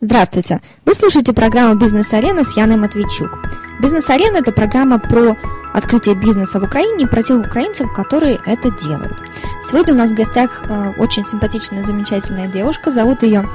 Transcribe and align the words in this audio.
Здравствуйте! 0.00 0.60
Вы 0.84 0.94
слушаете 0.94 1.32
программу 1.32 1.74
«Бизнес-арена» 1.74 2.44
с 2.44 2.56
Яной 2.56 2.76
Матвейчук. 2.76 3.36
«Бизнес-арена»– 3.80 4.36
это 4.38 4.52
программа 4.52 5.00
про 5.00 5.36
открытие 5.74 6.14
бизнеса 6.14 6.60
в 6.60 6.62
Украине 6.62 7.04
и 7.04 7.08
про 7.08 7.24
тех 7.24 7.40
украинцев, 7.40 7.92
которые 7.92 8.38
это 8.46 8.70
делают. 8.70 9.20
Сегодня 9.68 9.94
у 9.94 9.96
нас 9.96 10.12
в 10.12 10.14
гостях 10.14 10.62
э, 10.68 10.92
очень 10.98 11.26
симпатичная, 11.26 11.82
замечательная 11.82 12.46
девушка. 12.46 12.92
Зовут 12.92 13.24
ее 13.24 13.48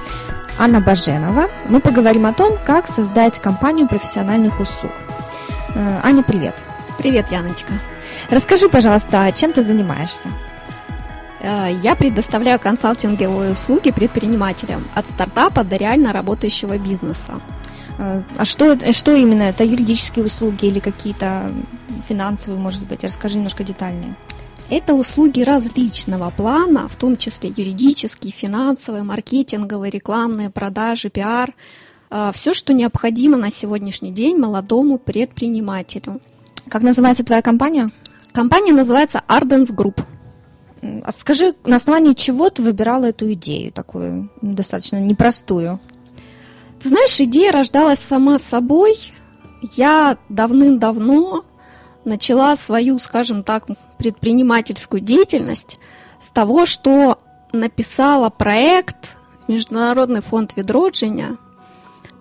Анна 0.59 0.81
Баженова. 0.81 1.49
Мы 1.69 1.79
поговорим 1.79 2.25
о 2.25 2.33
том, 2.33 2.57
как 2.61 2.87
создать 2.87 3.39
компанию 3.39 3.87
профессиональных 3.87 4.59
услуг. 4.59 4.91
Э, 5.75 6.01
Аня, 6.03 6.23
привет! 6.23 6.55
Привет, 6.97 7.31
Яночка! 7.31 7.71
Расскажи, 8.29 8.67
пожалуйста, 8.67 9.31
чем 9.33 9.53
ты 9.53 9.63
занимаешься? 9.63 10.27
Э, 11.43 11.77
я 11.83 11.95
предоставляю 11.95 12.59
консалтинговые 12.59 13.51
услуги 13.51 13.91
предпринимателям 13.91 14.87
от 14.95 15.07
стартапа 15.07 15.63
до 15.63 15.75
реально 15.75 16.13
работающего 16.13 16.77
бизнеса. 16.77 17.41
Э, 17.99 18.23
а 18.37 18.45
что, 18.45 18.77
что 18.93 19.13
именно? 19.13 19.43
Это 19.43 19.63
юридические 19.63 20.25
услуги 20.25 20.65
или 20.65 20.79
какие-то 20.79 21.51
финансовые, 22.07 22.59
может 22.59 22.87
быть? 22.87 23.03
Расскажи 23.03 23.35
немножко 23.35 23.63
детальнее. 23.63 24.15
Это 24.69 24.93
услуги 24.93 25.41
различного 25.41 26.29
плана, 26.29 26.87
в 26.87 26.95
том 26.95 27.17
числе 27.17 27.53
юридические, 27.55 28.31
финансовые, 28.31 29.03
маркетинговые, 29.03 29.91
рекламные, 29.91 30.49
продажи, 30.49 31.09
пиар. 31.09 31.53
Э, 32.09 32.31
Все, 32.33 32.53
что 32.53 32.73
необходимо 32.73 33.35
на 33.35 33.51
сегодняшний 33.51 34.11
день 34.11 34.37
молодому 34.37 34.97
предпринимателю. 34.97 36.21
Как 36.69 36.83
называется 36.83 37.25
твоя 37.25 37.41
компания? 37.41 37.91
Компания 38.31 38.71
называется 38.71 39.21
Ardens 39.27 39.75
Group. 39.75 40.01
А 41.03 41.11
скажи, 41.11 41.55
на 41.65 41.77
основании 41.77 42.13
чего 42.13 42.49
ты 42.49 42.61
выбирала 42.61 43.05
эту 43.05 43.31
идею, 43.33 43.71
такую 43.71 44.29
достаточно 44.41 44.99
непростую? 44.99 45.79
Ты 46.81 46.89
знаешь, 46.89 47.19
идея 47.21 47.51
рождалась 47.51 47.99
сама 47.99 48.37
собой. 48.39 48.97
Я 49.73 50.17
давным-давно 50.27 51.45
начала 52.03 52.55
свою, 52.57 52.99
скажем 52.99 53.43
так, 53.43 53.67
предпринимательскую 53.97 54.99
деятельность 54.99 55.79
с 56.21 56.29
того, 56.29 56.65
что 56.65 57.19
написала 57.53 58.29
проект 58.29 59.15
Международный 59.47 60.21
фонд 60.21 60.57
відродження, 60.57 61.37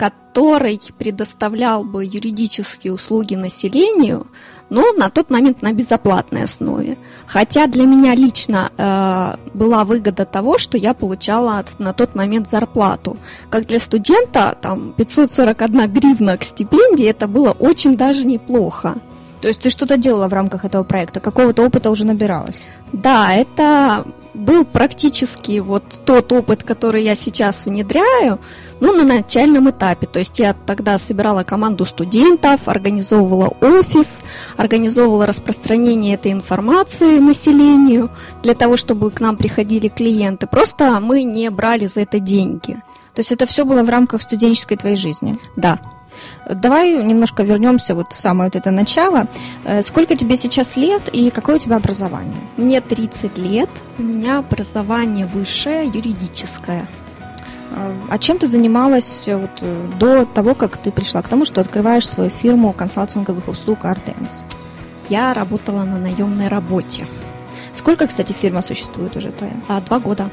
который 0.03 0.81
предоставлял 0.98 1.84
бы 1.84 2.05
юридические 2.05 2.92
услуги 2.92 3.36
населению, 3.36 4.27
но 4.69 4.92
на 4.92 5.11
тот 5.11 5.31
момент 5.31 5.62
на 5.62 5.72
безоплатной 5.72 6.42
основе. 6.45 6.97
Хотя 7.27 7.69
для 7.69 7.84
меня 7.84 8.17
лично 8.17 8.73
э, 8.77 9.36
была 9.55 9.84
выгода 9.84 10.25
того, 10.25 10.58
что 10.58 10.77
я 10.77 10.92
получала 10.95 11.64
на 11.78 11.92
тот 11.92 12.17
момент 12.17 12.48
зарплату. 12.48 13.17
Как 13.48 13.67
для 13.67 13.78
студента, 13.78 14.56
там 14.61 14.92
541 14.97 15.92
гривна 15.92 16.36
к 16.36 16.42
стипендии, 16.42 17.06
это 17.06 17.28
было 17.28 17.53
очень 17.53 17.95
даже 17.95 18.27
неплохо. 18.27 18.97
То 19.41 19.47
есть 19.47 19.61
ты 19.61 19.70
что-то 19.70 19.97
делала 19.98 20.27
в 20.27 20.33
рамках 20.33 20.64
этого 20.64 20.83
проекта, 20.83 21.20
какого-то 21.20 21.64
опыта 21.64 21.91
уже 21.91 22.05
набиралась? 22.05 22.67
Да, 22.92 23.33
это 23.33 24.05
был 24.34 24.64
практически 24.64 25.61
вот 25.61 25.84
тот 26.05 26.33
опыт, 26.33 26.62
который 26.62 27.05
я 27.05 27.14
сейчас 27.14 27.67
внедряю, 27.67 28.39
ну, 28.83 28.93
на 28.93 29.05
начальном 29.05 29.71
этапе. 29.71 30.09
То 30.09 30.19
есть 30.19 30.41
я 30.41 30.55
тогда 30.55 30.99
собирала 30.99 31.45
команду 31.45 31.85
студентов, 31.85 32.63
организовывала 32.67 33.55
офис, 33.61 34.23
организовывала 34.57 35.25
распространение 35.25 36.15
этой 36.15 36.33
информации 36.33 37.21
населению 37.21 38.11
для 38.43 38.55
того, 38.55 38.77
чтобы 38.77 39.13
к 39.13 39.21
нам 39.21 39.37
приходили 39.37 39.87
клиенты. 39.87 40.49
Просто 40.49 40.99
мы 40.99 41.23
не 41.23 41.49
брали 41.51 41.87
за 41.87 42.01
это 42.01 42.19
деньги. 42.19 42.75
То 43.15 43.21
есть 43.21 43.31
это 43.31 43.47
все 43.47 43.65
было 43.65 43.85
в 43.85 43.89
рамках 43.89 44.21
студенческой 44.21 44.77
твоей 44.77 44.97
жизни? 44.97 45.37
Да. 45.55 45.79
Давай 46.51 47.05
немножко 47.05 47.45
вернемся 47.45 47.95
вот 47.95 48.13
в 48.13 48.21
самое 48.21 48.51
вот 48.53 48.57
это 48.57 48.73
начало. 48.73 49.29
Сколько 49.83 50.17
тебе 50.17 50.37
сейчас 50.37 50.77
лет 50.77 51.09
и 51.13 51.31
какое 51.31 51.57
у 51.57 51.59
тебя 51.61 51.77
образование? 51.77 52.41
Мне 52.57 52.81
30 52.81 53.39
лет, 53.39 53.71
у 53.98 54.03
меня 54.03 54.39
образование 54.39 55.27
высшее, 55.27 55.87
юридическое. 55.87 56.85
А 58.11 58.19
чем 58.19 58.39
ты 58.39 58.47
занималась 58.47 59.29
вот 59.29 59.51
до 59.99 60.25
того, 60.27 60.55
как 60.55 60.77
ты 60.77 60.91
пришла 60.91 61.23
к 61.23 61.29
тому, 61.29 61.45
что 61.45 61.61
открываешь 61.61 62.09
свою 62.09 62.31
фирму 62.31 62.73
консалтинговых 62.73 63.49
услуг 63.49 63.81
Ardens? 63.85 64.31
Я 65.09 65.35
работала 65.35 65.85
на 65.85 65.99
наемной 65.99 66.49
работе. 66.49 67.07
Сколько, 67.75 68.07
кстати, 68.07 68.33
фирма 68.33 68.63
существует 68.63 69.17
уже 69.17 69.31
твоя? 69.31 69.53
А, 69.69 69.81
два 69.81 69.99
года. 69.99 70.29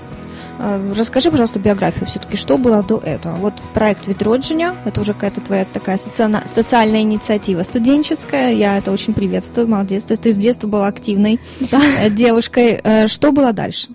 Расскажи, 0.93 1.31
пожалуйста, 1.31 1.57
биографию 1.57 2.05
все-таки, 2.05 2.35
что 2.35 2.57
было 2.57 2.83
до 2.83 2.97
этого? 2.97 3.35
Вот 3.35 3.53
проект 3.73 4.07
«Відродження», 4.07 4.75
это 4.83 4.99
уже 4.99 5.13
какая-то 5.13 5.39
твоя 5.39 5.65
такая 5.71 5.97
социальная, 5.97 6.43
социальная 6.45 7.01
инициатива 7.01 7.63
студенческая, 7.63 8.51
я 8.53 8.77
это 8.77 8.91
очень 8.91 9.13
приветствую, 9.13 9.69
молодец, 9.69 10.03
то 10.03 10.11
есть 10.11 10.23
ты 10.23 10.33
с 10.33 10.37
детства 10.37 10.67
была 10.67 10.87
активной 10.87 11.39
да. 11.61 12.09
девушкой. 12.09 12.81
Что 13.07 13.31
было 13.31 13.53
дальше? 13.53 13.87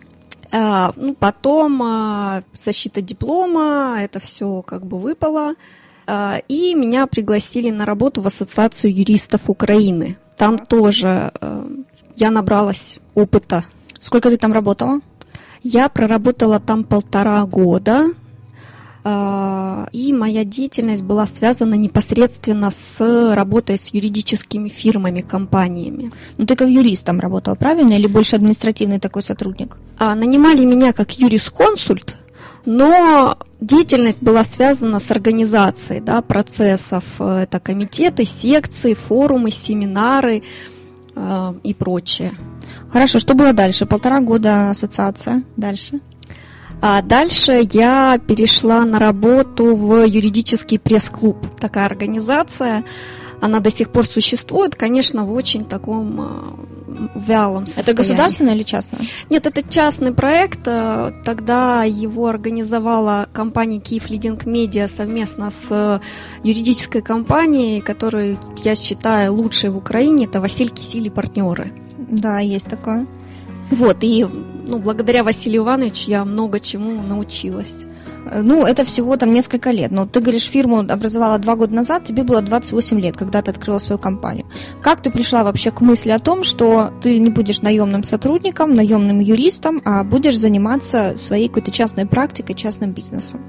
А, 0.56 0.92
ну, 0.94 1.14
потом 1.14 1.82
а, 1.82 2.44
защита 2.56 3.00
диплома, 3.00 3.96
это 3.98 4.20
все 4.20 4.62
как 4.62 4.86
бы 4.86 4.98
выпало, 4.98 5.54
а, 6.06 6.40
и 6.46 6.74
меня 6.76 7.08
пригласили 7.08 7.70
на 7.70 7.84
работу 7.84 8.20
в 8.20 8.28
Ассоциацию 8.28 8.94
юристов 8.94 9.50
Украины. 9.50 10.16
Там 10.38 10.58
тоже 10.58 11.32
я 12.16 12.30
набралась 12.30 12.98
опыта. 13.14 13.64
Сколько 13.98 14.30
ты 14.30 14.36
там 14.36 14.52
работала? 14.52 15.00
Я 15.64 15.88
проработала 15.88 16.60
там 16.60 16.84
полтора 16.84 17.44
года, 17.46 18.10
и 19.04 20.12
моя 20.14 20.44
деятельность 20.44 21.02
была 21.02 21.26
связана 21.26 21.74
непосредственно 21.74 22.70
с 22.70 23.34
работой 23.34 23.76
с 23.76 23.88
юридическими 23.88 24.70
фирмами, 24.70 25.20
компаниями. 25.20 26.10
Ну 26.38 26.46
ты 26.46 26.56
как 26.56 26.68
юрист 26.68 27.04
там 27.04 27.20
работала, 27.20 27.54
правильно? 27.54 27.92
Или 27.92 28.06
больше 28.06 28.36
административный 28.36 28.98
такой 28.98 29.22
сотрудник? 29.22 29.76
А, 29.98 30.14
нанимали 30.14 30.64
меня 30.64 30.94
как 30.94 31.18
юрисконсульт, 31.18 32.16
но 32.64 33.36
деятельность 33.60 34.22
была 34.22 34.42
связана 34.44 35.00
с 35.00 35.10
организацией 35.10 36.00
да, 36.00 36.22
процессов. 36.22 37.04
Это 37.20 37.60
комитеты, 37.60 38.24
секции, 38.24 38.94
форумы, 38.94 39.50
семинары 39.50 40.42
э, 41.14 41.54
и 41.62 41.74
прочее. 41.74 42.32
Хорошо, 42.88 43.18
что 43.18 43.34
было 43.34 43.52
дальше? 43.52 43.86
Полтора 43.86 44.20
года 44.20 44.70
ассоциация. 44.70 45.42
Дальше? 45.56 46.00
А 46.86 47.00
дальше 47.00 47.66
я 47.72 48.18
перешла 48.18 48.84
на 48.84 48.98
работу 48.98 49.74
в 49.74 50.04
юридический 50.06 50.78
пресс-клуб. 50.78 51.38
Такая 51.58 51.86
организация. 51.86 52.84
Она 53.40 53.60
до 53.60 53.70
сих 53.70 53.88
пор 53.88 54.04
существует, 54.06 54.74
конечно, 54.74 55.24
в 55.24 55.32
очень 55.32 55.64
таком 55.64 56.68
вялом 57.14 57.64
состоянии. 57.64 57.90
Это 57.90 57.96
государственное 57.96 58.54
или 58.54 58.64
частное? 58.64 59.00
Нет, 59.30 59.46
это 59.46 59.62
частный 59.66 60.12
проект. 60.12 60.64
Тогда 60.64 61.84
его 61.84 62.26
организовала 62.26 63.30
компания 63.32 63.80
Киев 63.80 64.10
Лидинг 64.10 64.44
Медиа 64.44 64.86
совместно 64.86 65.50
с 65.50 66.02
юридической 66.42 67.00
компанией, 67.00 67.80
которую 67.80 68.38
я 68.62 68.74
считаю 68.74 69.32
лучшей 69.32 69.70
в 69.70 69.78
Украине. 69.78 70.26
Это 70.26 70.38
Василь 70.38 70.68
Кисили 70.68 71.08
партнеры. 71.08 71.72
Да, 71.96 72.40
есть 72.40 72.66
такое. 72.66 73.06
Вот, 73.74 73.98
и 74.02 74.24
ну, 74.66 74.78
благодаря 74.78 75.24
Василию 75.24 75.62
Ивановичу 75.62 76.10
я 76.10 76.24
много 76.24 76.60
чему 76.60 77.02
научилась. 77.02 77.86
Ну, 78.42 78.64
это 78.64 78.84
всего 78.84 79.16
там 79.16 79.32
несколько 79.32 79.70
лет. 79.70 79.90
Но 79.90 80.06
ты 80.06 80.20
говоришь, 80.20 80.44
фирму 80.44 80.78
образовала 80.78 81.38
два 81.38 81.56
года 81.56 81.74
назад, 81.74 82.04
тебе 82.04 82.22
было 82.22 82.40
28 82.40 83.00
лет, 83.00 83.16
когда 83.16 83.42
ты 83.42 83.50
открыла 83.50 83.78
свою 83.78 83.98
компанию. 83.98 84.46
Как 84.82 85.02
ты 85.02 85.10
пришла 85.10 85.44
вообще 85.44 85.70
к 85.70 85.80
мысли 85.82 86.10
о 86.10 86.18
том, 86.18 86.44
что 86.44 86.90
ты 87.02 87.18
не 87.18 87.30
будешь 87.30 87.60
наемным 87.60 88.02
сотрудником, 88.02 88.74
наемным 88.74 89.20
юристом, 89.20 89.82
а 89.84 90.04
будешь 90.04 90.38
заниматься 90.38 91.14
своей 91.16 91.48
какой-то 91.48 91.70
частной 91.70 92.06
практикой, 92.06 92.54
частным 92.54 92.92
бизнесом? 92.92 93.40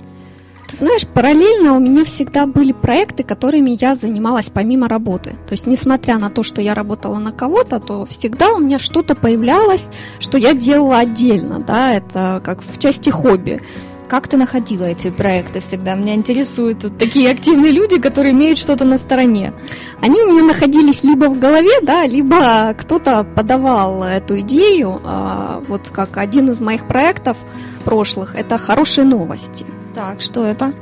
Ты 0.76 0.80
знаешь, 0.80 1.08
параллельно 1.08 1.78
у 1.78 1.80
меня 1.80 2.04
всегда 2.04 2.46
были 2.46 2.74
проекты, 2.74 3.24
которыми 3.24 3.78
я 3.80 3.96
занималась 3.96 4.50
помимо 4.50 4.90
работы. 4.90 5.30
То 5.48 5.54
есть, 5.54 5.68
несмотря 5.68 6.18
на 6.18 6.30
то, 6.30 6.44
что 6.44 6.62
я 6.62 6.74
работала 6.74 7.16
на 7.16 7.32
кого-то, 7.32 7.80
то 7.80 8.06
всегда 8.06 8.50
у 8.52 8.60
меня 8.60 8.78
что-то 8.78 9.16
появлялось, 9.16 9.88
что 10.20 10.38
я 10.38 10.54
делала 10.54 10.98
отдельно, 10.98 11.62
да, 11.66 11.94
это 11.94 12.42
как 12.44 12.62
в 12.62 12.78
части 12.78 13.10
хобби. 13.10 13.62
Как 14.10 14.28
ты 14.28 14.36
находила 14.36 14.84
эти 14.84 15.10
проекты 15.12 15.62
всегда? 15.62 15.96
Меня 15.96 16.14
интересуют 16.14 16.84
вот 16.84 16.98
такие 16.98 17.32
активные 17.32 17.72
люди, 17.72 17.98
которые 17.98 18.34
имеют 18.34 18.60
что-то 18.60 18.84
на 18.84 18.98
стороне. 18.98 19.54
Они 20.02 20.22
у 20.22 20.30
меня 20.30 20.44
находились 20.44 21.06
либо 21.06 21.28
в 21.30 21.40
голове, 21.40 21.80
да, 21.84 22.06
либо 22.06 22.76
кто-то 22.78 23.24
подавал 23.24 24.04
эту 24.04 24.42
идею. 24.42 25.00
Вот 25.70 25.90
как 25.94 26.18
один 26.18 26.50
из 26.50 26.60
моих 26.60 26.86
проектов 26.86 27.38
прошлых– 27.86 28.36
это 28.38 28.58
«Хорошие 28.58 29.06
новости». 29.06 29.66
Так, 29.96 30.20
что 30.20 30.46
это? 30.46 30.74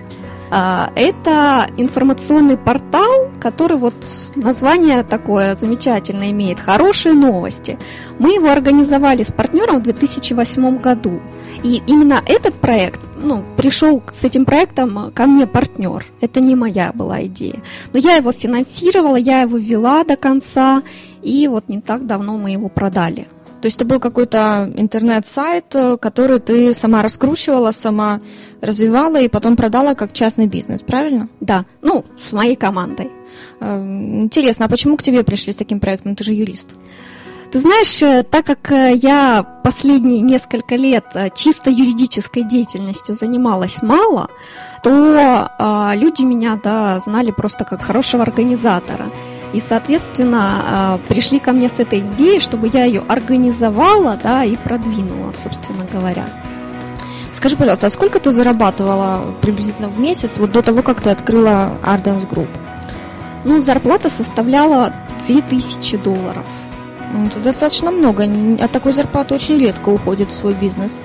Это 0.49 1.67
информационный 1.77 2.57
портал, 2.57 3.29
который 3.39 3.77
вот 3.77 3.93
название 4.35 5.03
такое 5.03 5.55
замечательное 5.55 6.31
имеет 6.31 6.59
«Хорошие 6.59 7.13
новости». 7.13 7.77
Мы 8.19 8.35
его 8.35 8.51
организовали 8.51 9.23
с 9.23 9.31
партнером 9.31 9.79
в 9.79 9.83
2008 9.83 10.79
году. 10.79 11.21
И 11.63 11.81
именно 11.87 12.21
этот 12.25 12.55
проект, 12.55 12.99
ну, 13.17 13.43
пришел 13.55 14.03
с 14.11 14.23
этим 14.23 14.45
проектом 14.45 15.11
ко 15.13 15.25
мне 15.25 15.47
партнер. 15.47 16.05
Это 16.21 16.39
не 16.39 16.55
моя 16.55 16.91
была 16.93 17.23
идея. 17.25 17.61
Но 17.93 17.99
я 17.99 18.15
его 18.15 18.31
финансировала, 18.31 19.15
я 19.15 19.41
его 19.41 19.57
вела 19.57 20.03
до 20.03 20.17
конца, 20.17 20.83
и 21.21 21.47
вот 21.47 21.69
не 21.69 21.81
так 21.81 22.05
давно 22.05 22.37
мы 22.37 22.51
его 22.51 22.69
продали. 22.69 23.27
То 23.63 23.67
есть 23.67 23.77
это 23.77 23.85
был 23.85 24.01
какой-то 24.01 24.69
интернет-сайт, 24.75 25.73
э, 25.73 25.95
который 25.95 26.41
ты 26.41 26.73
сама 26.73 27.01
раскручивала, 27.01 27.71
сама 27.71 28.19
развивала 28.59 29.21
и 29.21 29.29
потом 29.29 29.55
продала 29.55 29.95
как 29.95 30.11
частный 30.11 30.47
бизнес, 30.47 30.81
правильно? 30.81 31.29
Да, 31.39 31.63
ну, 31.81 32.03
с 32.17 32.33
моей 32.33 32.57
командой. 32.57 33.09
Э, 33.61 33.81
интересно, 33.81 34.65
а 34.65 34.67
почему 34.67 34.97
к 34.97 35.01
тебе 35.01 35.23
пришли 35.23 35.53
с 35.53 35.55
таким 35.55 35.79
проектом? 35.79 36.17
Ты 36.17 36.25
же 36.25 36.33
юрист. 36.33 36.71
Ты 37.53 37.59
знаешь, 37.59 38.01
э, 38.01 38.23
так 38.23 38.45
как 38.45 38.69
я 38.69 39.43
последние 39.63 40.19
несколько 40.19 40.75
лет 40.75 41.05
чисто 41.33 41.69
юридической 41.69 42.43
деятельностью 42.43 43.15
занималась 43.15 43.81
мало, 43.81 44.27
то 44.83 44.89
э, 45.57 45.91
люди 45.95 46.23
меня 46.23 46.59
да, 46.61 46.99
знали 46.99 47.31
просто 47.31 47.63
как 47.63 47.81
хорошего 47.81 48.23
организатора. 48.23 49.05
И, 49.53 49.61
соответственно, 49.61 50.63
а, 50.65 50.99
пришли 51.07 51.39
ко 51.39 51.51
мне 51.51 51.69
с 51.69 51.79
этой 51.79 51.99
идеей, 51.99 52.39
чтобы 52.39 52.69
я 52.73 52.85
ее 52.85 53.03
организовала 53.07 54.17
да, 54.21 54.43
и 54.43 54.55
продвинула, 54.55 55.31
собственно 55.43 55.85
говоря. 55.93 56.25
Скажи, 57.33 57.55
пожалуйста, 57.55 57.87
а 57.87 57.89
сколько 57.89 58.19
ты 58.19 58.31
зарабатывала 58.31 59.21
приблизительно 59.41 59.89
в 59.89 59.99
месяц 59.99 60.37
вот 60.37 60.51
до 60.51 60.61
того, 60.61 60.81
как 60.81 61.01
ты 61.01 61.09
открыла 61.09 61.73
Ardens 61.83 62.27
Group? 62.29 62.47
Ну, 63.43 63.61
зарплата 63.61 64.09
составляла 64.09 64.93
2000 65.27 65.97
долларов. 65.97 66.45
Ну, 67.13 67.27
это 67.27 67.39
достаточно 67.39 67.91
много. 67.91 68.27
От 68.59 68.71
такой 68.71 68.93
зарплаты 68.93 69.35
очень 69.35 69.59
редко 69.59 69.89
уходит 69.89 70.29
в 70.29 70.33
свой 70.33 70.53
бизнес. 70.53 70.99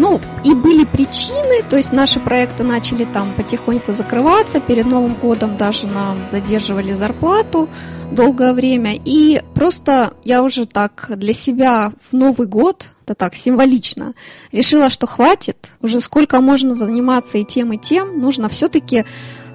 Ну, 0.00 0.18
и 0.44 0.54
были 0.54 0.84
причины, 0.84 1.62
то 1.68 1.76
есть 1.76 1.92
наши 1.92 2.20
проекты 2.20 2.62
начали 2.62 3.04
там 3.04 3.28
потихоньку 3.36 3.92
закрываться, 3.92 4.58
перед 4.58 4.86
Новым 4.86 5.12
годом 5.12 5.58
даже 5.58 5.86
нам 5.86 6.26
задерживали 6.26 6.94
зарплату 6.94 7.68
долгое 8.10 8.54
время, 8.54 8.98
и 9.04 9.42
просто 9.54 10.14
я 10.24 10.42
уже 10.42 10.64
так 10.64 11.10
для 11.16 11.34
себя 11.34 11.92
в 12.10 12.16
Новый 12.16 12.46
год, 12.46 12.92
это 13.04 13.14
так 13.14 13.34
символично, 13.34 14.14
решила, 14.52 14.88
что 14.88 15.06
хватит, 15.06 15.68
уже 15.82 16.00
сколько 16.00 16.40
можно 16.40 16.74
заниматься 16.74 17.36
и 17.36 17.44
тем, 17.44 17.74
и 17.74 17.76
тем, 17.76 18.20
нужно 18.20 18.48
все-таки 18.48 19.04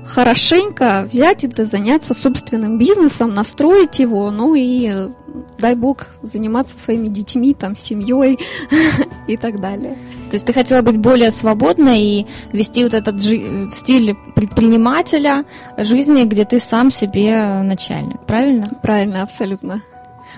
хорошенько 0.05 1.07
взять 1.11 1.43
и 1.43 1.63
заняться 1.63 2.13
собственным 2.13 2.77
бизнесом, 2.77 3.33
настроить 3.33 3.97
его, 3.97 4.29
ну 4.29 4.53
и 4.53 5.09
дай 5.57 5.73
бог 5.73 6.05
заниматься 6.21 6.77
своими 6.77 7.07
детьми, 7.07 7.55
там, 7.55 7.75
семьей 7.75 8.37
и 9.27 9.37
так 9.37 9.59
далее. 9.59 9.97
То 10.29 10.35
есть 10.35 10.45
ты 10.45 10.53
хотела 10.53 10.81
быть 10.81 10.97
более 10.97 11.31
свободной 11.31 12.01
и 12.01 12.27
вести 12.51 12.83
вот 12.83 12.93
этот 12.93 13.21
жи- 13.21 13.69
стиль 13.71 14.15
предпринимателя 14.35 15.45
жизни, 15.77 16.23
где 16.23 16.45
ты 16.45 16.59
сам 16.59 16.91
себе 16.91 17.61
начальник, 17.61 18.19
правильно? 18.25 18.65
Правильно, 18.81 19.21
абсолютно. 19.21 19.81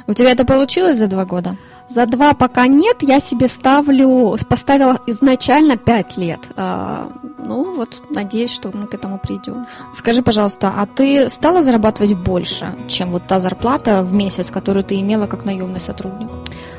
У 0.08 0.14
тебя 0.14 0.32
это 0.32 0.46
получилось 0.46 0.98
за 0.98 1.08
два 1.08 1.26
года? 1.26 1.58
За 1.90 2.06
два 2.06 2.34
пока 2.34 2.68
нет, 2.68 2.98
я 3.02 3.20
себе 3.20 3.48
ставлю, 3.48 4.38
поставила 4.50 5.00
изначально 5.08 5.78
пять 5.78 6.18
лет. 6.18 6.40
А, 6.58 7.10
ну 7.40 7.74
вот, 7.74 8.02
надеюсь, 8.10 8.52
что 8.52 8.72
мы 8.74 8.88
к 8.88 8.94
этому 8.94 9.20
придем. 9.20 9.66
Скажи, 9.94 10.22
пожалуйста, 10.22 10.74
а 10.76 10.86
ты 10.86 11.30
стала 11.30 11.64
зарабатывать 11.64 12.14
больше, 12.14 12.76
чем 12.88 13.12
вот 13.12 13.24
та 13.28 13.40
зарплата 13.40 14.04
в 14.04 14.14
месяц, 14.14 14.52
которую 14.52 14.84
ты 14.84 15.00
имела 15.00 15.28
как 15.28 15.46
наемный 15.46 15.80
сотрудник? 15.80 16.30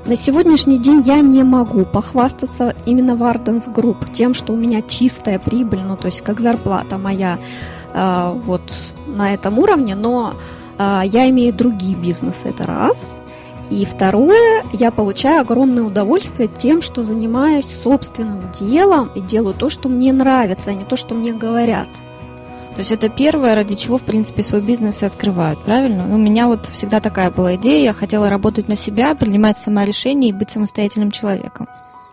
На 0.04 0.14
сегодняшний 0.14 0.78
день 0.78 1.02
я 1.06 1.20
не 1.20 1.42
могу 1.42 1.86
похвастаться 1.86 2.74
именно 2.84 3.16
в 3.16 3.22
Ardens 3.22 3.72
Group 3.72 4.12
тем, 4.12 4.34
что 4.34 4.52
у 4.52 4.56
меня 4.56 4.82
чистая 4.82 5.38
прибыль, 5.38 5.82
ну 5.82 5.96
то 5.96 6.06
есть 6.06 6.20
как 6.20 6.40
зарплата 6.40 6.98
моя 6.98 7.38
э, 7.94 8.40
вот 8.44 8.62
на 9.06 9.32
этом 9.32 9.58
уровне, 9.58 9.94
но 9.94 10.34
э, 10.78 11.02
я 11.06 11.28
имею 11.30 11.54
другие 11.54 11.94
бизнесы, 11.94 12.48
это 12.48 12.66
раз. 12.66 13.18
И 13.70 13.84
второе, 13.84 14.64
я 14.72 14.90
получаю 14.90 15.42
огромное 15.42 15.84
удовольствие 15.84 16.48
тем, 16.48 16.80
что 16.80 17.04
занимаюсь 17.04 17.66
собственным 17.66 18.50
делом 18.58 19.10
и 19.14 19.20
делаю 19.20 19.54
то, 19.54 19.68
что 19.68 19.88
мне 19.88 20.12
нравится, 20.12 20.70
а 20.70 20.74
не 20.74 20.84
то, 20.84 20.96
что 20.96 21.14
мне 21.14 21.32
говорят. 21.32 21.88
То 22.74 22.80
есть 22.80 22.92
это 22.92 23.08
первое, 23.08 23.54
ради 23.54 23.74
чего, 23.74 23.98
в 23.98 24.04
принципе, 24.04 24.42
свой 24.42 24.60
бизнес 24.60 25.02
и 25.02 25.06
открывают, 25.06 25.60
правильно? 25.64 26.04
Ну, 26.06 26.14
у 26.14 26.18
меня 26.18 26.46
вот 26.46 26.66
всегда 26.66 27.00
такая 27.00 27.30
была 27.30 27.56
идея, 27.56 27.82
я 27.82 27.92
хотела 27.92 28.30
работать 28.30 28.68
на 28.68 28.76
себя, 28.76 29.14
принимать 29.14 29.58
сама 29.58 29.84
решения 29.84 30.28
и 30.28 30.32
быть 30.32 30.50
самостоятельным 30.50 31.10
человеком. 31.10 31.68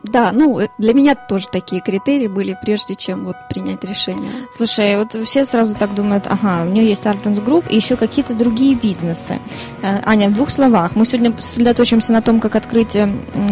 Да, 0.07 0.31
ну, 0.31 0.59
э, 0.59 0.67
для 0.77 0.93
меня 0.93 1.15
тоже 1.15 1.47
такие 1.51 1.81
критерии 1.81 2.27
были, 2.27 2.57
прежде 2.61 2.95
чем 2.95 3.25
вот 3.25 3.35
принять 3.49 3.83
решение. 3.83 4.29
Слушай, 4.51 4.97
вот 4.97 5.13
все 5.25 5.45
сразу 5.45 5.75
так 5.75 5.93
думают, 5.93 6.25
ага, 6.27 6.63
у 6.63 6.69
нее 6.69 6.87
есть 6.87 7.03
Ardens 7.05 7.43
Group 7.43 7.65
и 7.69 7.75
еще 7.75 7.95
какие-то 7.95 8.33
другие 8.33 8.75
бизнесы. 8.75 9.39
Э, 9.81 9.99
Аня, 10.05 10.29
в 10.29 10.35
двух 10.35 10.51
словах, 10.51 10.95
мы 10.95 11.05
сегодня 11.05 11.33
сосредоточимся 11.39 12.11
на 12.13 12.21
том, 12.21 12.39
как 12.39 12.55
открыть 12.55 12.95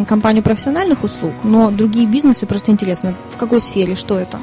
компанию 0.07 0.43
профессиональных 0.43 1.03
услуг, 1.03 1.33
но 1.43 1.71
другие 1.71 2.07
бизнесы 2.07 2.45
просто 2.45 2.71
интересно, 2.71 3.15
в 3.31 3.37
какой 3.37 3.59
сфере, 3.59 3.95
что 3.95 4.17
это? 4.17 4.39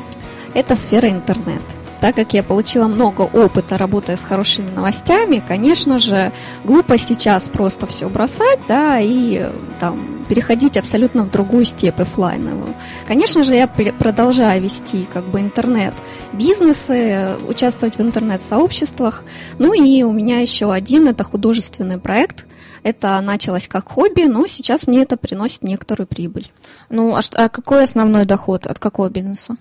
Это 0.54 0.76
сфера 0.76 1.08
интернет. 1.08 1.62
Так 2.00 2.14
как 2.14 2.32
я 2.32 2.42
получила 2.42 2.86
много 2.88 3.22
опыта, 3.22 3.76
работая 3.76 4.16
с 4.16 4.24
хорошими 4.24 4.70
новостями, 4.70 5.42
конечно 5.46 5.98
же, 5.98 6.32
глупо 6.64 6.96
сейчас 6.98 7.44
просто 7.44 7.86
все 7.86 8.08
бросать, 8.08 8.58
да, 8.66 8.98
и 9.00 9.50
там 9.78 10.19
переходить 10.30 10.76
абсолютно 10.76 11.24
в 11.24 11.30
другую 11.32 11.64
степь 11.64 11.98
офлайновую. 11.98 12.72
Конечно 13.08 13.42
же, 13.42 13.56
я 13.56 13.66
продолжаю 13.66 14.62
вести 14.62 15.04
как 15.12 15.24
бы 15.24 15.40
интернет-бизнесы, 15.40 17.34
участвовать 17.48 17.98
в 17.98 18.00
интернет-сообществах. 18.00 19.24
Ну 19.58 19.74
и 19.74 20.04
у 20.04 20.12
меня 20.12 20.38
еще 20.38 20.72
один, 20.72 21.08
это 21.08 21.24
художественный 21.24 21.98
проект, 21.98 22.46
это 22.84 23.20
началось 23.20 23.66
как 23.66 23.88
хобби, 23.88 24.22
но 24.22 24.46
сейчас 24.46 24.86
мне 24.86 25.02
это 25.02 25.16
приносит 25.16 25.64
некоторую 25.64 26.06
прибыль. 26.06 26.52
Ну, 26.90 27.16
а, 27.16 27.22
а 27.34 27.48
какой 27.48 27.82
основной 27.82 28.24
доход 28.24 28.68
от 28.68 28.78
какого 28.78 29.08
бизнеса? 29.08 29.56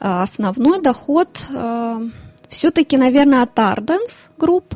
А, 0.00 0.22
основной 0.22 0.80
доход 0.80 1.28
э, 1.50 2.08
все-таки, 2.48 2.96
наверное, 2.96 3.42
от 3.42 3.58
Ardens 3.58 4.30
Group, 4.38 4.74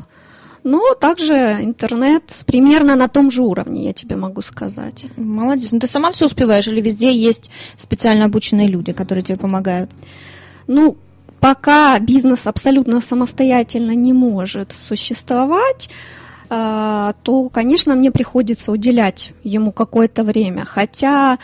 но 0.67 0.95
также 0.95 1.33
интернет 1.61 2.39
примерно 2.45 2.97
на 2.97 3.07
том 3.07 3.31
же 3.31 3.41
уровне, 3.41 3.85
я 3.85 3.93
тебе 3.93 4.17
могу 4.17 4.41
сказать. 4.41 5.05
Молодец. 5.15 5.71
Ну 5.71 5.79
ты 5.79 5.87
сама 5.87 6.11
все 6.11 6.25
успеваешь 6.25 6.67
или 6.67 6.81
везде 6.81 7.15
есть 7.15 7.49
специально 7.77 8.25
обученные 8.25 8.67
люди, 8.67 8.91
которые 8.91 9.23
тебе 9.23 9.37
помогают? 9.37 9.89
Ну, 10.67 10.97
пока 11.39 11.97
бизнес 11.99 12.47
абсолютно 12.47 12.99
самостоятельно 12.99 13.95
не 13.95 14.11
может 14.11 14.73
существовать, 14.73 15.89
э, 16.49 17.13
то, 17.23 17.49
конечно, 17.49 17.95
мне 17.95 18.11
приходится 18.11 18.73
уделять 18.73 19.31
ему 19.45 19.71
какое-то 19.71 20.25
время. 20.25 20.65
Хотя 20.65 21.37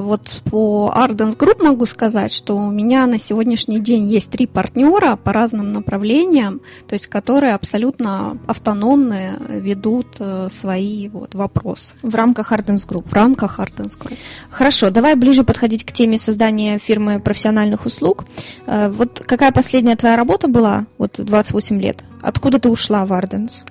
вот 0.00 0.42
по 0.44 0.92
Ardens 0.94 1.36
Group 1.36 1.62
могу 1.62 1.86
сказать, 1.86 2.32
что 2.32 2.56
у 2.56 2.70
меня 2.70 3.06
на 3.06 3.18
сегодняшний 3.18 3.80
день 3.80 4.06
есть 4.06 4.30
три 4.30 4.46
партнера 4.46 5.16
по 5.16 5.32
разным 5.32 5.72
направлениям, 5.72 6.60
то 6.86 6.94
есть 6.94 7.06
которые 7.06 7.54
абсолютно 7.54 8.38
автономные 8.46 9.38
ведут 9.48 10.16
э, 10.18 10.48
свои 10.50 11.08
вот 11.08 11.34
вопросы. 11.34 11.94
В 12.02 12.14
рамках 12.14 12.52
Ardens 12.52 12.88
Group? 12.88 13.08
В 13.08 13.12
рамках 13.12 13.58
Ardens 13.58 13.98
Group. 13.98 14.16
Хорошо, 14.50 14.90
давай 14.90 15.14
ближе 15.16 15.44
подходить 15.44 15.84
к 15.84 15.92
теме 15.92 16.16
создания 16.16 16.78
фирмы 16.78 17.20
профессиональных 17.20 17.86
услуг. 17.86 18.24
Э, 18.66 18.88
вот 18.88 19.22
какая 19.26 19.52
последняя 19.52 19.96
твоя 19.96 20.16
работа 20.16 20.48
была, 20.48 20.86
вот 20.96 21.14
28 21.18 21.80
лет? 21.80 22.04
Откуда 22.22 22.58
ты 22.58 22.68
ушла 22.68 23.04
в 23.06 23.12
Ardens? 23.12 23.64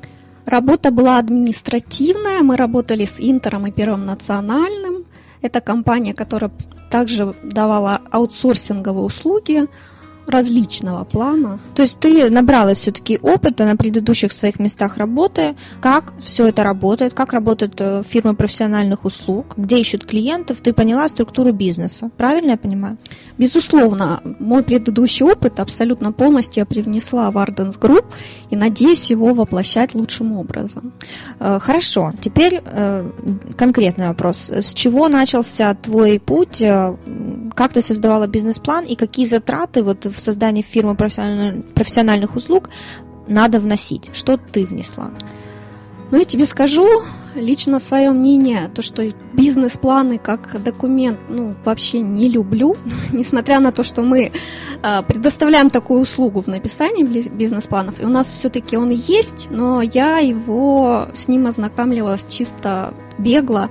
Работа 0.46 0.92
была 0.92 1.18
административная, 1.18 2.42
мы 2.42 2.56
работали 2.56 3.04
с 3.04 3.20
Интером 3.20 3.68
и 3.68 3.72
Первым 3.72 4.06
национальным, 4.06 4.97
это 5.42 5.62
компания, 5.62 6.14
которая 6.14 6.52
также 6.90 7.34
давала 7.44 8.02
аутсорсинговые 8.12 9.04
услуги 9.04 9.68
различного 10.28 11.04
плана. 11.04 11.60
То 11.76 11.82
есть 11.82 12.00
ты 12.00 12.30
набралась 12.30 12.80
все-таки 12.80 13.18
опыта 13.22 13.66
на 13.66 13.76
предыдущих 13.76 14.32
своих 14.32 14.60
местах 14.60 14.98
работы, 14.98 15.56
как 15.82 16.14
все 16.22 16.48
это 16.48 16.64
работает, 16.64 17.14
как 17.14 17.34
работают 17.34 17.76
э, 17.80 18.04
фирмы 18.08 18.36
профессиональных 18.36 19.06
услуг, 19.06 19.54
где 19.58 19.80
ищут 19.80 20.06
клиентов, 20.06 20.62
ты 20.62 20.74
поняла 20.74 21.08
структуру 21.10 21.54
бизнеса. 21.54 22.10
Правильно 22.18 22.52
я 22.52 22.58
понимаю? 22.58 22.98
Безусловно, 23.38 24.22
мой 24.40 24.64
предыдущий 24.64 25.26
опыт 25.26 25.60
абсолютно 25.60 26.12
полностью 26.12 26.62
я 26.62 26.66
привнесла 26.66 27.32
в 27.32 27.38
Ardens 27.38 27.80
Group 27.80 28.06
и 28.50 28.56
надеюсь 28.56 29.10
его 29.10 29.34
воплощать 29.34 29.96
лучшим 29.96 30.34
образом. 30.34 30.94
Э, 31.40 31.60
хорошо, 31.60 32.12
теперь 32.22 32.62
э, 32.64 33.10
конкретный 33.58 34.08
вопрос. 34.08 34.50
С 34.50 34.74
чего 34.74 35.08
начался 35.08 35.74
твой 35.74 36.20
путь? 36.20 36.64
Как 37.56 37.74
ты 37.74 37.82
создавала 37.82 38.28
бизнес-план 38.28 38.86
и 38.86 38.96
какие 38.96 39.26
затраты 39.26 39.84
вот 39.84 40.06
в 40.06 40.17
создании 40.20 40.62
фирмы 40.62 40.96
профессиональных 40.96 42.36
услуг 42.36 42.70
надо 43.28 43.60
вносить? 43.60 44.10
Что 44.14 44.38
ты 44.38 44.66
внесла? 44.66 45.12
Ну, 46.12 46.18
я 46.18 46.24
тебе 46.24 46.46
скажу, 46.46 47.04
лично 47.36 47.80
свое 47.80 48.12
мнение, 48.12 48.70
то, 48.74 48.82
что 48.82 49.04
бизнес-планы 49.34 50.18
как 50.18 50.62
документ, 50.64 51.20
ну, 51.30 51.56
вообще 51.66 52.00
не 52.00 52.30
люблю, 52.30 52.76
несмотря 53.12 53.60
на 53.60 53.72
то, 53.72 53.84
что 53.84 54.02
мы 54.02 54.32
э, 54.84 55.04
предоставляем 55.04 55.70
такую 55.70 56.02
услугу 56.02 56.42
в 56.42 56.48
написании 56.48 57.04
бизнес-планов, 57.04 58.00
и 58.02 58.06
у 58.06 58.10
нас 58.10 58.32
все-таки 58.32 58.78
он 58.78 58.90
есть, 58.90 59.48
но 59.50 59.82
я 59.82 60.20
его 60.20 61.10
с 61.14 61.28
ним 61.28 61.48
ознакомливалась 61.48 62.26
чисто 62.30 62.94
бегло, 63.18 63.70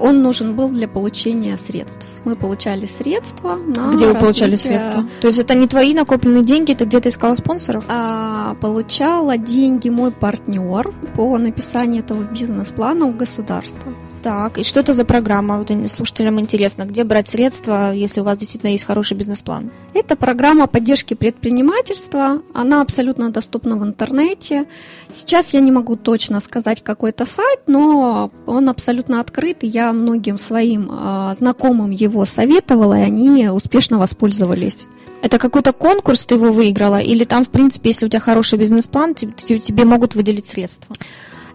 он 0.00 0.22
нужен 0.22 0.54
был 0.54 0.68
для 0.68 0.88
получения 0.88 1.56
средств. 1.56 2.06
Мы 2.24 2.36
получали 2.36 2.86
средства 2.86 3.56
на 3.56 3.92
Где 3.92 4.06
вы 4.06 4.12
развитие... 4.12 4.14
получали 4.14 4.54
средства? 4.56 5.04
То 5.20 5.28
есть 5.28 5.38
это 5.38 5.54
не 5.54 5.66
твои 5.66 5.94
накопленные 5.94 6.44
деньги, 6.44 6.74
ты 6.74 6.84
где-то 6.84 7.08
искала 7.08 7.34
спонсоров? 7.34 7.84
А, 7.88 8.54
получала 8.60 9.36
деньги 9.36 9.88
мой 9.88 10.10
партнер 10.10 10.92
по 11.14 11.38
написанию 11.38 12.02
этого 12.02 12.22
бизнес-плана 12.22 13.06
у 13.06 13.12
государства. 13.12 13.92
Так, 14.22 14.58
и 14.58 14.64
что 14.64 14.80
это 14.80 14.92
за 14.92 15.04
программа? 15.06 15.58
Вот 15.58 15.70
слушателям 15.90 16.38
интересно, 16.38 16.82
где 16.82 17.04
брать 17.04 17.28
средства, 17.28 17.92
если 17.94 18.20
у 18.20 18.24
вас 18.24 18.36
действительно 18.36 18.70
есть 18.70 18.84
хороший 18.84 19.16
бизнес-план? 19.16 19.70
Это 19.94 20.14
программа 20.14 20.66
поддержки 20.66 21.14
предпринимательства. 21.14 22.42
Она 22.52 22.82
абсолютно 22.82 23.30
доступна 23.30 23.76
в 23.76 23.84
интернете. 23.84 24.66
Сейчас 25.10 25.54
я 25.54 25.60
не 25.60 25.72
могу 25.72 25.96
точно 25.96 26.40
сказать 26.40 26.82
какой-то 26.82 27.24
сайт, 27.24 27.60
но 27.66 28.30
он 28.46 28.68
абсолютно 28.68 29.20
открыт, 29.20 29.64
и 29.64 29.66
я 29.66 29.92
многим 29.94 30.36
своим 30.38 30.90
э, 30.90 31.34
знакомым 31.38 31.90
его 31.90 32.26
советовала, 32.26 32.98
и 32.98 33.02
они 33.02 33.48
успешно 33.48 33.98
воспользовались. 33.98 34.88
Это 35.22 35.38
какой-то 35.38 35.72
конкурс 35.72 36.26
ты 36.26 36.34
его 36.34 36.52
выиграла, 36.52 37.00
или 37.00 37.24
там, 37.24 37.44
в 37.44 37.48
принципе, 37.48 37.90
если 37.90 38.06
у 38.06 38.08
тебя 38.08 38.20
хороший 38.20 38.58
бизнес-план, 38.58 39.14
тебе, 39.14 39.32
тебе 39.58 39.84
могут 39.84 40.14
выделить 40.14 40.46
средства? 40.46 40.94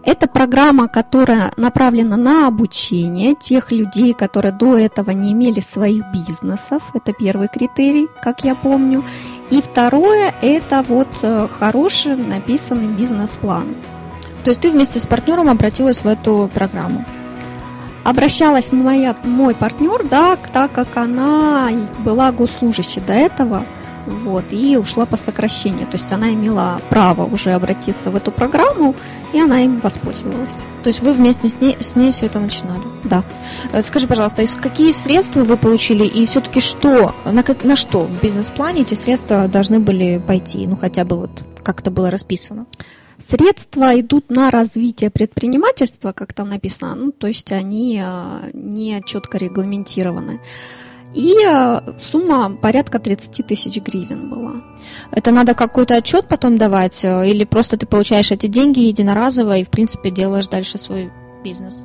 Это 0.06 0.28
программа, 0.28 0.86
которая 0.86 1.52
направлена 1.56 2.16
на 2.16 2.46
обучение 2.46 3.34
тех 3.34 3.72
людей, 3.72 4.14
которые 4.14 4.52
до 4.52 4.78
этого 4.78 5.10
не 5.10 5.32
имели 5.32 5.58
своих 5.58 6.04
бизнесов. 6.12 6.80
Это 6.94 7.12
первый 7.12 7.48
критерий, 7.48 8.06
как 8.22 8.44
я 8.44 8.54
помню. 8.54 9.02
И 9.50 9.60
второе– 9.60 10.32
это 10.42 10.84
вот 10.86 11.08
э, 11.22 11.48
хороший 11.58 12.14
написанный 12.14 12.86
бизнес-план. 12.86 13.74
То 14.44 14.50
есть 14.50 14.60
ты 14.60 14.70
вместе 14.70 15.00
с 15.00 15.06
партнером 15.06 15.48
обратилась 15.48 16.04
в 16.04 16.06
эту 16.06 16.48
программу? 16.54 17.04
Обращалась 18.04 18.70
моя, 18.70 19.16
мой 19.24 19.56
партнер, 19.56 20.06
да, 20.08 20.38
так 20.52 20.70
как 20.70 20.96
она 20.96 21.68
была 22.04 22.30
госслужащей 22.30 23.02
до 23.04 23.12
этого– 23.12 23.64
вот, 24.06 24.44
и 24.50 24.76
ушла 24.76 25.06
по 25.06 25.16
сокращению. 25.16 25.86
То 25.86 25.96
есть 25.96 26.10
она 26.12 26.32
имела 26.32 26.80
право 26.88 27.24
уже 27.24 27.52
обратиться 27.52 28.10
в 28.10 28.16
эту 28.16 28.30
программу, 28.30 28.94
и 29.32 29.40
она 29.40 29.60
им 29.60 29.80
воспользовалась. 29.80 30.56
То 30.82 30.88
есть 30.88 31.00
вы 31.00 31.12
вместе 31.12 31.48
с 31.48 31.60
ней, 31.60 31.76
с 31.80 31.96
ней 31.96 32.12
все 32.12 32.26
это 32.26 32.38
начинали? 32.38 32.82
Да. 33.04 33.24
Э, 33.72 33.82
скажи, 33.82 34.06
пожалуйста, 34.06 34.42
из 34.42 34.54
какие 34.54 34.92
средства 34.92 35.44
вы 35.44 35.56
получили, 35.56 36.04
и 36.04 36.24
все-таки 36.26 36.60
что, 36.60 37.14
на, 37.24 37.42
как, 37.42 37.64
на 37.64 37.76
что 37.76 38.04
в 38.04 38.22
бизнес-плане 38.22 38.82
эти 38.82 38.94
средства 38.94 39.48
должны 39.48 39.80
были 39.80 40.22
пойти? 40.24 40.66
Ну, 40.66 40.76
хотя 40.76 41.04
бы 41.04 41.16
вот 41.16 41.30
как 41.62 41.80
это 41.80 41.90
было 41.90 42.10
расписано? 42.10 42.66
Средства 43.18 43.98
идут 43.98 44.30
на 44.30 44.50
развитие 44.50 45.10
предпринимательства, 45.10 46.12
как 46.12 46.34
там 46.34 46.50
написано, 46.50 46.94
ну, 46.94 47.12
то 47.12 47.26
есть 47.26 47.50
они 47.50 48.00
э, 48.04 48.50
не 48.52 49.02
четко 49.06 49.38
регламентированы. 49.38 50.40
И 51.16 51.34
э, 51.46 51.80
сумма 51.98 52.54
порядка 52.54 52.98
30 52.98 53.46
тысяч 53.46 53.78
гривен 53.78 54.28
была. 54.28 54.52
Это 55.10 55.30
надо 55.30 55.54
какой-то 55.54 55.96
отчет 55.96 56.28
потом 56.28 56.58
давать? 56.58 57.02
Э, 57.04 57.26
или 57.26 57.44
просто 57.44 57.78
ты 57.78 57.86
получаешь 57.86 58.30
эти 58.32 58.48
деньги 58.48 58.80
единоразово 58.80 59.56
и, 59.56 59.64
в 59.64 59.70
принципе, 59.70 60.10
делаешь 60.10 60.46
дальше 60.46 60.76
свой 60.76 61.10
бизнес? 61.42 61.84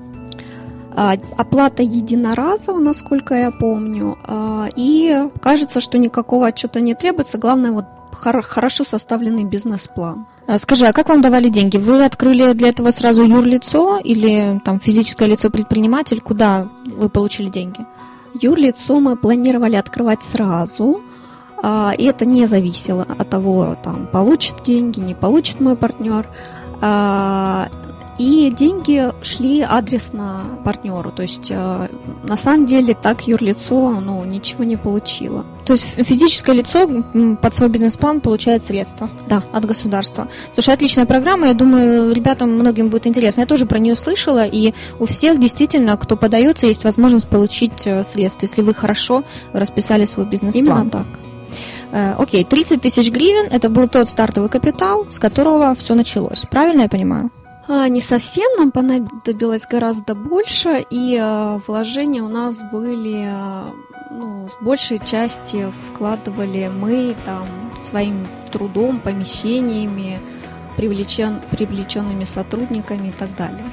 А, 0.93 1.15
оплата 1.37 1.81
единоразово, 1.81 2.79
насколько 2.79 3.33
я 3.33 3.51
помню. 3.51 4.17
А, 4.25 4.67
и 4.75 5.29
кажется, 5.41 5.79
что 5.79 5.97
никакого 5.97 6.47
отчета 6.47 6.81
не 6.81 6.93
требуется. 6.93 7.37
Главное, 7.37 7.71
вот 7.71 7.85
хорошо 8.11 8.83
составленный 8.83 9.45
бизнес-план. 9.45 10.27
А 10.45 10.57
скажи, 10.57 10.85
а 10.85 10.91
как 10.91 11.07
вам 11.07 11.21
давали 11.21 11.47
деньги? 11.47 11.77
Вы 11.77 12.03
открыли 12.03 12.51
для 12.51 12.67
этого 12.67 12.91
сразу 12.91 13.23
юрлицо 13.23 13.97
или 13.97 14.59
там 14.65 14.81
физическое 14.81 15.29
лицо 15.29 15.49
предприниматель? 15.49 16.19
Куда 16.19 16.67
вы 16.85 17.07
получили 17.07 17.47
деньги? 17.47 17.85
Юрлицо 18.33 18.99
мы 18.99 19.15
планировали 19.15 19.75
открывать 19.75 20.23
сразу, 20.23 21.01
а, 21.61 21.93
и 21.97 22.05
это 22.05 22.25
не 22.25 22.47
зависело 22.47 23.05
от 23.17 23.29
того, 23.29 23.75
там, 23.83 24.07
получит 24.07 24.63
деньги, 24.63 24.99
не 24.99 25.13
получит 25.13 25.59
мой 25.59 25.75
партнер. 25.75 26.27
И 28.21 28.51
деньги 28.51 29.11
шли 29.23 29.61
адресно 29.61 30.45
партнеру. 30.63 31.11
То 31.11 31.23
есть, 31.23 31.49
э, 31.49 31.87
на 32.27 32.37
самом 32.37 32.67
деле, 32.67 32.93
так 32.93 33.27
юрлицо 33.27 33.99
ну, 33.99 34.23
ничего 34.25 34.63
не 34.63 34.75
получило. 34.75 35.43
То 35.65 35.73
есть 35.73 35.85
физическое 36.05 36.53
лицо 36.53 36.87
под 37.41 37.55
свой 37.55 37.69
бизнес-план 37.69 38.21
получает 38.21 38.63
средства 38.63 39.09
да. 39.27 39.43
от 39.51 39.65
государства. 39.65 40.27
Слушай, 40.53 40.75
отличная 40.75 41.07
программа, 41.07 41.47
я 41.47 41.55
думаю, 41.55 42.13
ребятам 42.13 42.51
многим 42.51 42.89
будет 42.89 43.07
интересно. 43.07 43.41
Я 43.41 43.47
тоже 43.47 43.65
про 43.65 43.79
нее 43.79 43.95
слышала, 43.95 44.45
и 44.45 44.75
у 44.99 45.07
всех 45.07 45.39
действительно, 45.39 45.97
кто 45.97 46.15
подается, 46.15 46.67
есть 46.67 46.83
возможность 46.83 47.27
получить 47.27 47.87
э, 47.87 48.03
средства, 48.03 48.45
если 48.45 48.61
вы 48.61 48.75
хорошо 48.75 49.23
расписали 49.51 50.05
свой 50.05 50.27
бизнес-план. 50.27 50.63
Именно 50.63 50.91
так. 50.91 51.07
Э, 51.91 52.13
окей, 52.19 52.43
30 52.43 52.83
тысяч 52.83 53.09
гривен– 53.09 53.47
это 53.51 53.67
был 53.67 53.87
тот 53.87 54.11
стартовый 54.11 54.49
капитал, 54.49 55.07
с 55.09 55.17
которого 55.17 55.73
все 55.73 55.95
началось. 55.95 56.43
Правильно 56.51 56.83
я 56.83 56.87
понимаю? 56.87 57.31
А, 57.67 57.87
не 57.87 58.01
совсем, 58.01 58.51
нам 58.57 58.71
понадобилось 58.71 59.67
гораздо 59.67 60.15
больше, 60.15 60.85
и 60.89 61.17
а, 61.21 61.59
вложения 61.67 62.23
у 62.23 62.27
нас 62.27 62.59
были, 62.71 63.25
а, 63.27 63.71
ну, 64.09 64.49
с 64.49 64.63
большей 64.63 64.99
части 64.99 65.67
вкладывали 65.93 66.71
мы 66.73 67.15
там 67.25 67.47
своим 67.81 68.25
трудом, 68.51 68.99
помещениями, 68.99 70.19
привлечен, 70.75 71.39
привлеченными 71.51 72.25
сотрудниками 72.25 73.09
и 73.09 73.11
так 73.11 73.35
далее. 73.35 73.69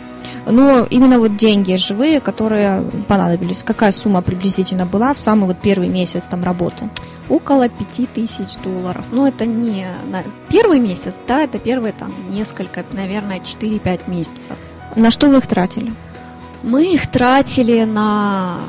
Но 0.47 0.87
именно 0.89 1.19
вот 1.19 1.37
деньги 1.37 1.75
живые, 1.77 2.21
которые 2.21 2.83
понадобились, 3.07 3.63
какая 3.63 3.93
сумма 3.93 4.23
приблизительно 4.23 4.87
была 4.87 5.15
в 5.15 5.21
самый 5.21 5.47
вот 5.47 5.59
первый 5.59 5.89
месяц 5.89 6.25
там 6.31 6.45
работы? 6.45 6.89
около 7.29 7.69
5000 7.69 8.57
долларов. 8.63 9.05
Но 9.13 9.29
это 9.29 9.47
не 9.47 9.87
на 10.11 10.23
первый 10.49 10.79
месяц, 10.79 11.15
да, 11.27 11.43
это 11.43 11.59
первые 11.59 11.93
там 11.93 12.13
несколько, 12.31 12.85
наверное, 12.93 13.39
4-5 13.39 14.11
месяцев. 14.11 14.57
На 14.97 15.11
что 15.11 15.29
вы 15.29 15.39
их 15.39 15.47
тратили? 15.47 15.93
Мы 16.63 16.95
их 16.95 17.11
тратили 17.11 17.85
на 17.85 18.61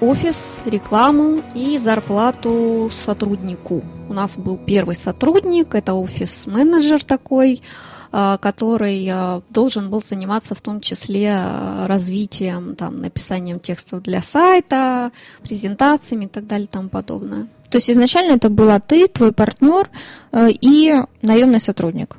офис, 0.00 0.58
рекламу 0.64 1.40
и 1.54 1.78
зарплату 1.78 2.90
сотруднику. 3.04 3.82
У 4.08 4.12
нас 4.12 4.36
был 4.36 4.56
первый 4.56 4.96
сотрудник, 4.96 5.74
это 5.74 5.94
офис-менеджер 5.94 7.04
такой, 7.04 7.62
который 8.10 9.06
а, 9.10 9.42
должен 9.50 9.90
был 9.90 10.02
заниматься 10.02 10.54
в 10.54 10.60
том 10.60 10.80
числе 10.80 11.30
а, 11.34 11.86
развитием, 11.86 12.74
там, 12.74 13.00
написанием 13.00 13.60
текстов 13.60 14.02
для 14.02 14.22
сайта, 14.22 15.12
презентациями 15.42 16.24
и 16.24 16.28
так 16.28 16.46
далее 16.46 16.66
и 16.66 16.70
тому 16.70 16.88
подобное. 16.88 17.48
То 17.70 17.76
есть 17.76 17.90
изначально 17.90 18.32
это 18.32 18.48
была 18.48 18.80
ты, 18.80 19.08
твой 19.08 19.32
партнер 19.32 19.88
э, 20.32 20.48
и 20.50 20.94
наемный 21.20 21.60
сотрудник? 21.60 22.16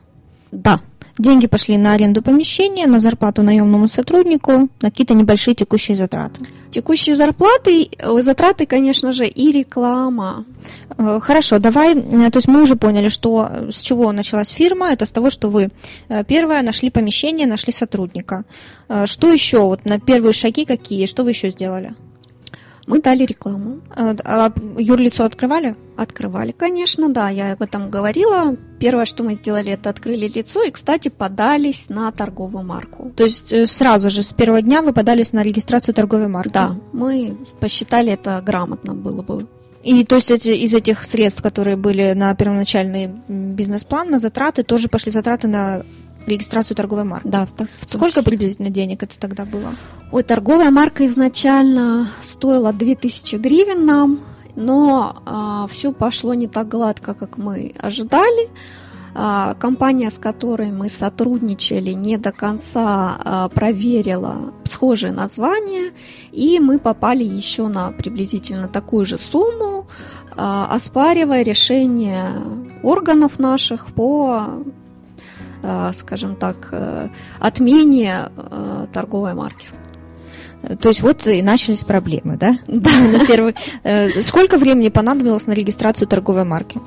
Да. 0.52 0.82
Деньги 1.20 1.48
пошли 1.48 1.78
на 1.78 1.94
аренду 1.96 2.22
помещения, 2.22 2.88
на 2.88 3.02
зарплату 3.02 3.44
наемному 3.44 3.90
сотруднику, 3.90 4.70
на 4.82 4.90
какие-то 4.90 5.14
небольшие 5.14 5.54
текущие 5.54 5.98
затраты. 5.98 6.40
Текущие 6.72 7.14
зарплаты, 7.14 7.90
э, 7.98 8.22
затраты, 8.22 8.66
конечно 8.66 9.12
же, 9.12 9.28
и 9.28 9.52
реклама. 9.52 10.46
Э, 10.98 11.20
хорошо, 11.22 11.60
давай, 11.60 11.94
то 11.96 12.38
есть 12.38 12.48
мы 12.48 12.64
уже 12.64 12.78
поняли, 12.78 13.10
что 13.10 13.50
с 13.70 13.82
чего 13.82 14.14
началась 14.14 14.48
фирма, 14.48 14.94
это 14.94 15.06
с 15.06 15.12
того, 15.12 15.30
что 15.30 15.50
вы 15.50 15.72
первое 16.28 16.62
нашли 16.62 16.90
помещение, 16.90 17.48
нашли 17.48 17.74
сотрудника. 17.74 18.46
Что 19.06 19.30
еще, 19.30 19.60
вот 19.60 19.84
на 19.84 20.00
первые 20.00 20.32
шаги 20.32 20.64
какие, 20.64 21.06
что 21.06 21.24
вы 21.24 21.32
еще 21.32 21.50
сделали? 21.50 21.96
Мы 22.90 23.02
дали 23.02 23.24
рекламу. 23.24 23.82
А, 23.96 24.16
а 24.26 24.52
юрлицо 24.80 25.24
открывали? 25.24 25.76
Открывали, 25.96 26.52
конечно, 26.52 27.08
да, 27.08 27.30
я 27.30 27.54
об 27.54 27.62
этом 27.62 27.92
говорила. 27.92 28.56
Первое, 28.80 29.06
что 29.06 29.24
мы 29.24 29.36
сделали, 29.36 29.72
это 29.74 29.92
открыли 29.92 30.28
лицо 30.28 30.64
и, 30.64 30.72
кстати, 30.72 31.10
подались 31.10 31.90
на 31.90 32.12
торговую 32.12 32.64
марку. 32.64 33.12
То 33.16 33.26
есть 33.26 33.54
э, 33.54 33.68
сразу 33.68 34.10
же 34.10 34.24
с 34.24 34.34
первого 34.34 34.64
дня 34.64 34.82
вы 34.82 34.92
подались 34.92 35.34
на 35.34 35.44
регистрацию 35.44 35.94
торговой 35.94 36.30
марки? 36.30 36.52
Да, 36.52 36.78
мы 36.92 37.38
посчитали 37.60 38.12
это 38.12 38.42
грамотно 38.44 38.96
было 38.96 39.22
бы. 39.22 39.48
И 39.84 40.04
то 40.04 40.16
есть 40.16 40.32
эти, 40.32 40.50
из 40.50 40.74
этих 40.74 41.04
средств, 41.04 41.44
которые 41.44 41.78
были 41.78 42.14
на 42.14 42.34
первоначальный 42.34 43.08
бизнес-план, 43.28 44.10
на 44.10 44.18
затраты, 44.18 44.64
тоже 44.64 44.88
пошли 44.88 45.12
затраты 45.12 45.48
на 45.48 45.84
регистрацию 46.30 46.78
торговой 46.78 47.04
марки. 47.04 47.28
Да. 47.28 47.46
В 47.46 47.92
Сколько 47.92 48.24
приблизительно 48.24 48.70
денег 48.70 49.04
это 49.04 49.20
тогда 49.20 49.46
было? 49.46 49.74
Ой, 50.12 50.24
торговая 50.24 50.72
марка 50.72 51.06
изначально 51.06 52.10
стоила 52.22 52.72
2000 52.72 53.36
гривен 53.38 53.86
нам, 53.86 54.22
но 54.56 55.22
а, 55.26 55.68
все 55.68 55.92
пошло 55.92 56.34
не 56.34 56.48
так 56.48 56.68
гладко, 56.68 57.14
как 57.14 57.38
мы 57.38 57.74
ожидали. 57.80 58.50
А, 59.16 59.56
компания, 59.56 60.10
с 60.10 60.18
которой 60.18 60.72
мы 60.72 60.90
сотрудничали, 60.90 61.92
не 61.92 62.18
до 62.18 62.32
конца 62.32 63.18
а, 63.20 63.50
проверила 63.50 64.54
схожие 64.66 65.12
названия, 65.12 65.92
и 66.32 66.60
мы 66.60 66.80
попали 66.80 67.24
еще 67.24 67.68
на 67.68 67.92
приблизительно 67.92 68.68
такую 68.68 69.06
же 69.06 69.18
сумму, 69.18 69.88
а, 70.36 70.68
оспаривая 70.72 71.44
решение 71.44 72.34
органов 72.84 73.40
наших 73.40 73.88
по, 73.88 74.64
скажем 75.94 76.36
так, 76.36 76.70
э, 76.72 77.10
отмене 77.40 78.30
э, 78.36 78.88
торговой 78.94 79.34
марки. 79.34 79.68
То 80.82 80.90
есть 80.90 81.02
вот 81.02 81.26
и 81.28 81.42
начались 81.42 81.84
проблемы, 81.84 82.38
да? 82.38 82.58
Да. 82.68 82.90
На 82.90 83.26
первый. 83.26 83.56
Э, 83.84 84.22
сколько 84.22 84.58
времени 84.58 84.90
понадобилось 84.90 85.48
на 85.48 85.54
регистрацию 85.54 86.08
торговой 86.08 86.44
марки? 86.44 86.80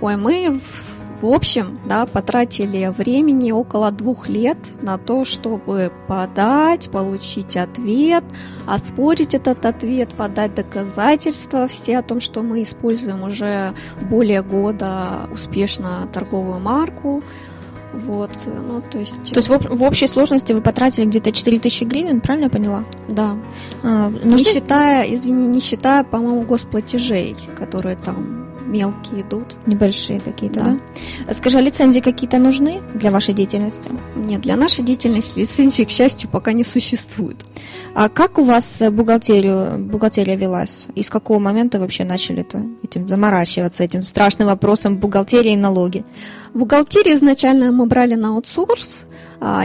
Ой, 0.00 0.16
мы 0.16 0.60
в 1.22 1.28
общем, 1.28 1.78
да, 1.86 2.04
потратили 2.04 2.92
времени 2.98 3.52
около 3.52 3.92
двух 3.92 4.28
лет 4.28 4.58
на 4.82 4.98
то, 4.98 5.24
чтобы 5.24 5.92
подать, 6.08 6.90
получить 6.90 7.56
ответ, 7.56 8.24
оспорить 8.66 9.32
этот 9.32 9.64
ответ, 9.64 10.08
подать 10.14 10.56
доказательства 10.56 11.68
все 11.68 11.98
о 11.98 12.02
том, 12.02 12.18
что 12.18 12.42
мы 12.42 12.62
используем 12.62 13.22
уже 13.22 13.72
более 14.10 14.42
года 14.42 15.28
успешно 15.32 16.08
торговую 16.12 16.58
марку. 16.58 17.22
Вот, 17.92 18.30
ну, 18.46 18.82
то 18.90 18.98
есть... 18.98 19.32
То 19.32 19.38
есть 19.38 19.48
в, 19.48 19.76
в 19.76 19.82
общей 19.82 20.06
сложности 20.06 20.52
вы 20.52 20.62
потратили 20.62 21.04
где-то 21.04 21.30
4000 21.30 21.84
гривен, 21.84 22.20
правильно 22.20 22.44
я 22.44 22.50
поняла? 22.50 22.84
Да. 23.08 23.36
А, 23.82 24.08
нужны... 24.08 24.36
Не 24.36 24.44
считая, 24.44 25.12
извини, 25.12 25.46
не 25.46 25.60
считая, 25.60 26.02
по-моему, 26.02 26.42
госплатежей, 26.42 27.36
которые 27.56 27.96
там 27.96 28.41
мелкие 28.72 29.20
идут. 29.20 29.54
Небольшие 29.66 30.20
какие-то, 30.20 30.60
да. 30.60 30.78
да? 31.26 31.34
Скажи, 31.34 31.58
а 31.58 31.60
лицензии 31.60 32.00
какие-то 32.00 32.38
нужны 32.38 32.80
для 32.94 33.10
вашей 33.10 33.34
деятельности? 33.34 33.90
Нет, 34.16 34.40
для 34.40 34.56
нашей 34.56 34.84
деятельности 34.84 35.40
лицензии, 35.40 35.84
к 35.84 35.90
счастью, 35.90 36.30
пока 36.30 36.52
не 36.52 36.64
существует. 36.64 37.36
А 37.94 38.08
как 38.08 38.38
у 38.38 38.44
вас 38.44 38.82
бухгалтерию, 38.90 39.78
бухгалтерия 39.78 40.36
велась? 40.36 40.88
И 40.94 41.02
с 41.02 41.10
какого 41.10 41.38
момента 41.38 41.78
вообще 41.78 42.04
начали 42.04 42.42
-то 42.42 42.58
этим 42.82 43.08
заморачиваться, 43.08 43.84
этим 43.84 44.02
страшным 44.02 44.48
вопросом 44.48 44.96
бухгалтерии 44.96 45.52
и 45.52 45.56
налоги? 45.56 46.04
Бухгалтерию 46.54 47.16
изначально 47.16 47.72
мы 47.72 47.86
брали 47.86 48.14
на 48.14 48.28
аутсорс, 48.28 49.06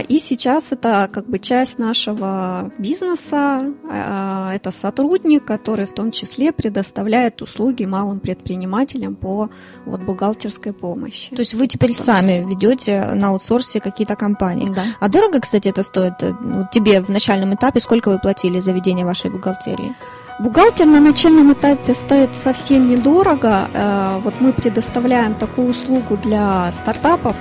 и 0.08 0.18
сейчас 0.18 0.72
это 0.72 1.08
как 1.12 1.26
бы 1.28 1.38
часть 1.38 1.78
нашего 1.78 2.72
бизнеса, 2.78 3.60
а, 3.88 4.52
это 4.52 4.72
сотрудник, 4.72 5.44
который 5.44 5.86
в 5.86 5.94
том 5.94 6.10
числе 6.10 6.52
предоставляет 6.52 7.40
услуги 7.42 7.84
малым 7.84 8.18
предпринимателям 8.18 9.14
по 9.14 9.50
вот, 9.86 10.00
бухгалтерской 10.00 10.72
помощи. 10.72 11.34
То 11.36 11.40
есть 11.40 11.54
вы 11.54 11.68
теперь 11.68 11.94
сами 11.94 12.44
ведете 12.48 13.04
на 13.14 13.28
аутсорсе 13.28 13.78
какие-то 13.80 14.16
компании. 14.16 14.72
Да. 14.74 14.82
А 14.98 15.08
дорого, 15.08 15.40
кстати, 15.40 15.68
это 15.68 15.84
стоит 15.84 16.14
вот 16.22 16.70
тебе 16.72 17.00
в 17.00 17.08
начальном 17.08 17.54
этапе? 17.54 17.78
Сколько 17.78 18.10
вы 18.10 18.18
платили 18.18 18.58
за 18.58 18.72
ведение 18.72 19.04
вашей 19.04 19.30
бухгалтерии? 19.30 19.94
Бухгалтер 20.40 20.86
на 20.86 21.00
начальном 21.00 21.52
этапе 21.52 21.94
стоит 21.94 22.30
совсем 22.34 22.88
недорого. 22.88 23.68
Э, 23.72 24.18
вот 24.22 24.34
мы 24.40 24.52
предоставляем 24.52 25.34
такую 25.34 25.70
услугу 25.70 26.16
для 26.16 26.72
стартапов. 26.72 27.36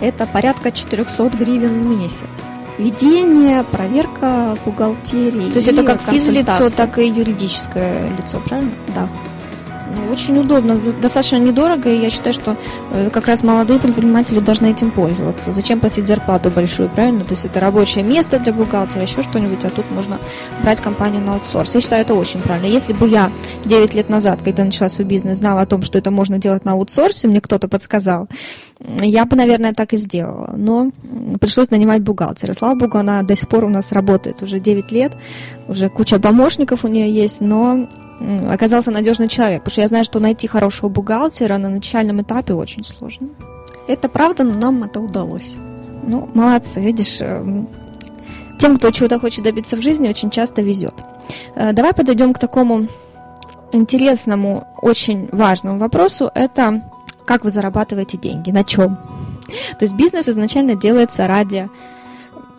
Это 0.00 0.26
порядка 0.26 0.72
400 0.72 1.30
гривен 1.30 1.82
в 1.82 1.98
месяц. 1.98 2.28
Ведение, 2.78 3.62
проверка 3.64 4.56
бухгалтерии. 4.64 5.50
То 5.50 5.56
есть 5.56 5.68
это 5.68 5.84
как 5.84 6.00
физлицо, 6.02 6.70
так 6.70 6.98
и 6.98 7.06
юридическое 7.06 8.08
лицо, 8.16 8.40
правильно? 8.40 8.70
Да. 8.94 9.06
Ну, 9.94 10.12
очень 10.12 10.38
удобно, 10.38 10.78
достаточно 11.02 11.36
недорого, 11.36 11.90
и 11.90 11.98
я 11.98 12.10
считаю, 12.10 12.32
что 12.32 12.56
э, 12.92 13.10
как 13.12 13.26
раз 13.26 13.42
молодые 13.42 13.80
предприниматели 13.80 14.38
должны 14.38 14.70
этим 14.70 14.92
пользоваться. 14.92 15.52
Зачем 15.52 15.80
платить 15.80 16.06
зарплату 16.06 16.48
большую, 16.50 16.88
правильно? 16.88 17.24
То 17.24 17.32
есть 17.32 17.44
это 17.44 17.58
рабочее 17.58 18.04
место 18.04 18.38
для 18.38 18.52
бухгалтера, 18.52 19.02
еще 19.02 19.22
что-нибудь, 19.22 19.64
а 19.64 19.70
тут 19.70 19.90
можно 19.90 20.18
брать 20.62 20.80
компанию 20.80 21.20
на 21.20 21.34
аутсорс. 21.34 21.74
Я 21.74 21.80
считаю, 21.80 22.02
это 22.02 22.14
очень 22.14 22.40
правильно. 22.40 22.66
Если 22.66 22.92
бы 22.92 23.08
я 23.08 23.32
9 23.64 23.94
лет 23.94 24.08
назад, 24.08 24.40
когда 24.44 24.64
начала 24.64 24.88
свой 24.88 25.06
бизнес, 25.06 25.38
знала 25.38 25.62
о 25.62 25.66
том, 25.66 25.82
что 25.82 25.98
это 25.98 26.12
можно 26.12 26.38
делать 26.38 26.64
на 26.64 26.72
аутсорсе, 26.72 27.26
мне 27.26 27.40
кто-то 27.40 27.66
подсказал, 27.66 28.28
я 28.80 29.24
бы, 29.24 29.36
наверное, 29.36 29.72
так 29.72 29.92
и 29.92 29.96
сделала. 29.96 30.54
Но 30.56 30.90
пришлось 31.40 31.70
нанимать 31.70 32.02
бухгалтера. 32.02 32.52
Слава 32.52 32.74
богу, 32.74 32.98
она 32.98 33.22
до 33.22 33.36
сих 33.36 33.48
пор 33.48 33.64
у 33.64 33.68
нас 33.68 33.92
работает 33.92 34.42
уже 34.42 34.58
9 34.58 34.92
лет, 34.92 35.12
уже 35.68 35.88
куча 35.88 36.18
помощников 36.18 36.84
у 36.84 36.88
нее 36.88 37.10
есть, 37.12 37.40
но 37.40 37.88
оказался 38.50 38.90
надежный 38.90 39.28
человек, 39.28 39.60
потому 39.60 39.72
что 39.72 39.80
я 39.80 39.88
знаю, 39.88 40.04
что 40.04 40.20
найти 40.20 40.46
хорошего 40.46 40.88
бухгалтера 40.88 41.56
на 41.58 41.68
начальном 41.68 42.20
этапе 42.20 42.52
очень 42.52 42.84
сложно. 42.84 43.28
Это 43.88 44.08
правда, 44.08 44.44
но 44.44 44.54
нам 44.54 44.82
это 44.84 45.00
удалось. 45.00 45.56
Ну, 46.06 46.28
молодцы, 46.34 46.80
видишь, 46.80 47.18
э, 47.20 47.64
тем, 48.58 48.76
кто 48.76 48.90
чего-то 48.90 49.18
хочет 49.18 49.44
добиться 49.44 49.76
в 49.76 49.82
жизни, 49.82 50.08
очень 50.08 50.30
часто 50.30 50.62
везет. 50.62 50.94
Э, 51.54 51.72
давай 51.72 51.92
подойдем 51.92 52.32
к 52.32 52.38
такому 52.38 52.86
интересному, 53.72 54.66
очень 54.82 55.28
важному 55.32 55.78
вопросу. 55.78 56.30
Это 56.34 56.82
как 57.30 57.44
вы 57.44 57.50
зарабатываете 57.52 58.18
деньги, 58.18 58.50
на 58.50 58.64
чем? 58.64 58.96
То 59.78 59.82
есть 59.84 59.94
бизнес 59.94 60.28
изначально 60.28 60.74
делается 60.74 61.28
ради 61.28 61.70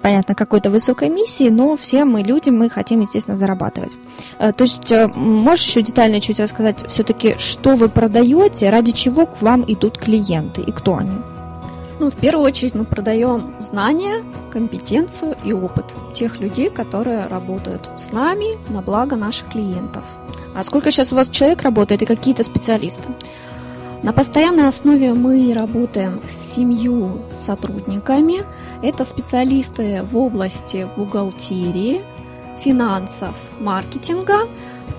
понятно, 0.01 0.34
какой-то 0.34 0.69
высокой 0.69 1.10
миссии, 1.10 1.49
но 1.49 1.75
все 1.75 2.05
мы 2.05 2.21
люди, 2.21 2.49
мы 2.49 2.69
хотим, 2.69 3.01
естественно, 3.01 3.36
зарабатывать. 3.36 3.91
Э, 4.39 4.53
то 4.53 4.63
есть 4.63 4.89
э, 4.89 5.07
можешь 5.10 5.67
еще 5.67 5.81
детально 5.81 6.21
чуть 6.21 6.39
рассказать 6.39 6.86
все-таки, 6.88 7.36
что 7.38 7.75
вы 7.75 7.89
продаете, 7.89 8.69
ради 8.69 8.93
чего 8.93 9.25
к 9.25 9.41
вам 9.41 9.65
идут 9.67 9.97
клиенты 9.97 10.62
и 10.62 10.71
кто 10.71 10.95
они? 10.95 11.17
Ну, 11.99 12.10
в 12.10 12.15
первую 12.15 12.45
очередь 12.45 12.73
мы 12.73 12.86
продаем 12.86 13.53
знания, 13.60 14.23
компетенцию 14.53 15.36
и 15.43 15.51
опыт 15.51 15.86
тех 16.13 16.39
людей, 16.39 16.69
которые 16.69 17.27
работают 17.27 17.89
с 17.99 18.13
нами 18.13 18.57
на 18.71 18.81
благо 18.81 19.17
наших 19.17 19.49
клиентов. 19.49 20.03
А 20.55 20.63
сколько 20.63 20.91
сейчас 20.91 21.12
у 21.12 21.15
вас 21.17 21.29
человек 21.29 21.62
работает 21.62 22.01
и 22.01 22.05
какие-то 22.05 22.43
специалисты? 22.43 23.03
На 24.04 24.14
постоянной 24.14 24.68
основе 24.68 25.14
мы 25.14 25.54
работаем 25.54 26.22
с 26.28 26.56
семью 26.56 27.22
сотрудниками. 27.40 28.44
Это 28.82 29.06
специалисты 29.06 30.02
в 30.02 30.18
области 30.18 30.90
бухгалтерии, 30.98 32.02
финансов, 32.58 33.36
маркетинга, 33.60 34.48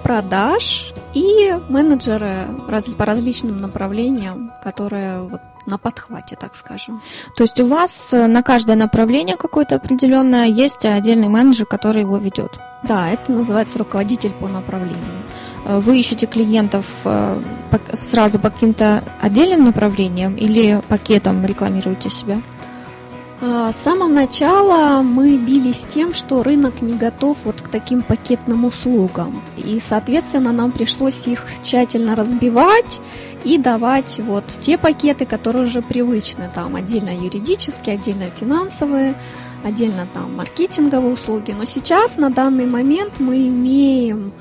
продаж 0.04 0.94
и 1.14 1.58
менеджеры 1.68 2.48
по 2.96 3.04
различным 3.04 3.56
направлениям, 3.56 4.52
которые 4.62 5.22
вот 5.22 5.40
на 5.66 5.78
подхвате, 5.78 6.36
так 6.36 6.54
скажем. 6.54 7.02
То 7.36 7.44
есть 7.44 7.60
у 7.60 7.66
вас 7.66 8.12
э, 8.12 8.26
на 8.26 8.42
каждое 8.42 8.76
направление 8.76 9.36
какое-то 9.36 9.76
определенное 9.76 10.46
есть 10.46 10.84
отдельный 10.84 11.28
менеджер, 11.28 11.66
который 11.66 12.02
его 12.02 12.16
ведет? 12.18 12.58
Да, 12.82 13.08
это 13.08 13.30
называется 13.30 13.78
руководитель 13.78 14.32
по 14.40 14.48
направлению. 14.48 15.21
Э, 15.64 15.78
вы 15.78 15.98
ищете 15.98 16.26
клиентов 16.26 16.86
э, 17.04 17.38
сразу 17.92 18.38
по 18.38 18.50
каким-то 18.50 19.02
отдельным 19.20 19.64
направлениям 19.64 20.34
или 20.36 20.80
пакетом 20.88 21.44
рекламируете 21.44 22.10
себя? 22.10 22.40
А, 23.44 23.72
с 23.72 23.76
самого 23.76 24.06
начала 24.06 25.02
мы 25.02 25.36
бились 25.36 25.84
тем, 25.88 26.14
что 26.14 26.44
рынок 26.44 26.80
не 26.80 26.92
готов 26.92 27.38
вот 27.44 27.60
к 27.60 27.68
таким 27.68 28.02
пакетным 28.02 28.64
услугам. 28.64 29.42
И, 29.56 29.80
соответственно, 29.80 30.52
нам 30.52 30.70
пришлось 30.70 31.26
их 31.26 31.44
тщательно 31.62 32.14
разбивать 32.14 33.00
и 33.42 33.58
давать 33.58 34.20
вот 34.20 34.44
те 34.60 34.78
пакеты, 34.78 35.26
которые 35.26 35.64
уже 35.64 35.82
привычны. 35.82 36.50
Там 36.54 36.76
отдельно 36.76 37.10
юридические, 37.10 37.96
отдельно 37.96 38.26
финансовые, 38.30 39.16
отдельно 39.64 40.06
там 40.14 40.36
маркетинговые 40.36 41.12
услуги. 41.12 41.50
Но 41.50 41.64
сейчас, 41.64 42.18
на 42.18 42.30
данный 42.30 42.66
момент, 42.66 43.18
мы 43.18 43.48
имеем 43.48 44.32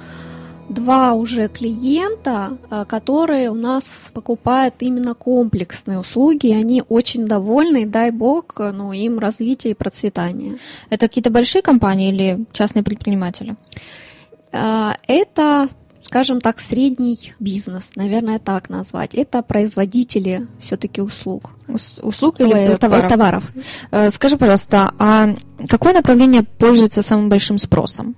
два 0.73 1.13
уже 1.13 1.47
клиента, 1.47 2.57
э, 2.69 2.85
которые 2.87 3.49
у 3.49 3.55
нас 3.55 4.11
покупают 4.13 4.75
именно 4.79 5.13
комплексные 5.13 5.99
услуги, 5.99 6.47
и 6.47 6.53
они 6.53 6.83
очень 6.89 7.25
довольны, 7.25 7.83
и 7.83 7.85
дай 7.85 8.11
бог, 8.11 8.55
ну, 8.57 8.91
им 8.91 9.19
развития 9.19 9.71
и 9.71 9.75
процветания. 9.75 10.57
Это 10.89 11.07
какие-то 11.07 11.29
большие 11.29 11.61
компании 11.61 12.09
или 12.09 12.45
частные 12.51 12.83
предприниматели? 12.83 13.55
Э, 14.51 14.91
это 15.07 15.67
скажем 16.01 16.41
так, 16.41 16.59
средний 16.59 17.33
бизнес, 17.39 17.91
наверное, 17.95 18.39
так 18.39 18.69
назвать. 18.69 19.15
Это 19.15 19.41
производители 19.43 20.47
все-таки 20.59 21.01
услуг. 21.01 21.51
Услуг 22.01 22.41
или 22.41 22.53
Ой, 22.53 22.77
товаров? 22.77 23.09
товаров. 23.09 23.51
Э, 23.91 24.09
скажи, 24.09 24.37
пожалуйста, 24.37 24.93
а 24.99 25.35
какое 25.69 25.93
направление 25.93 26.43
пользуется 26.43 27.01
самым 27.01 27.29
большим 27.29 27.57
спросом? 27.57 28.15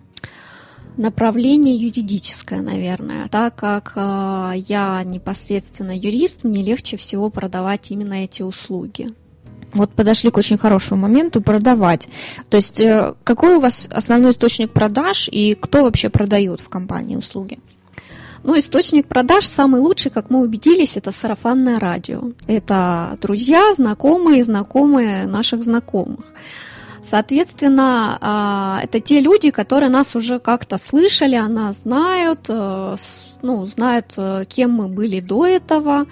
Направление 0.97 1.75
юридическое, 1.75 2.61
наверное, 2.61 3.27
так 3.27 3.55
как 3.55 3.93
э, 3.95 4.53
я 4.67 5.01
непосредственно 5.03 5.97
юрист, 5.97 6.43
мне 6.43 6.63
легче 6.63 6.97
всего 6.97 7.31
продавать 7.31 7.89
именно 7.89 8.23
эти 8.23 8.43
услуги. 8.43 9.09
Вот 9.73 9.91
подошли 9.91 10.29
к 10.29 10.37
очень 10.37 10.59
хорошему 10.59 11.01
моменту 11.01 11.41
продавать. 11.41 12.07
То 12.49 12.57
есть 12.57 12.79
э, 12.79 13.15
какой 13.23 13.55
у 13.55 13.59
вас 13.59 13.89
основной 13.91 14.31
источник 14.31 14.71
продаж 14.71 15.29
и 15.31 15.55
кто 15.59 15.81
вообще 15.83 16.09
продает 16.09 16.59
в 16.59 16.69
компании 16.69 17.15
услуги? 17.15 17.59
Ну, 18.43 18.59
источник 18.59 19.07
продаж 19.07 19.47
самый 19.47 19.81
лучший, 19.81 20.11
как 20.11 20.29
мы 20.29 20.41
убедились, 20.41 20.97
это 20.97 21.11
сарафанное 21.11 21.79
радио. 21.79 22.33
Это 22.45 23.17
друзья, 23.21 23.73
знакомые, 23.73 24.43
знакомые 24.43 25.25
наших 25.25 25.63
знакомых. 25.63 26.25
Соответственно, 27.03 28.17
а, 28.21 28.79
это 28.83 28.99
те 28.99 29.19
люди, 29.19 29.51
которые 29.51 29.89
нас 29.89 30.15
уже 30.15 30.39
как-то 30.39 30.77
слышали, 30.77 31.35
о 31.35 31.47
нас 31.47 31.81
знают, 31.81 32.45
э, 32.47 32.95
ну, 33.41 33.65
знают, 33.65 34.13
э, 34.17 34.45
кем 34.47 34.71
мы 34.71 34.87
были 34.87 35.19
до 35.19 35.45
этого. 35.45 36.05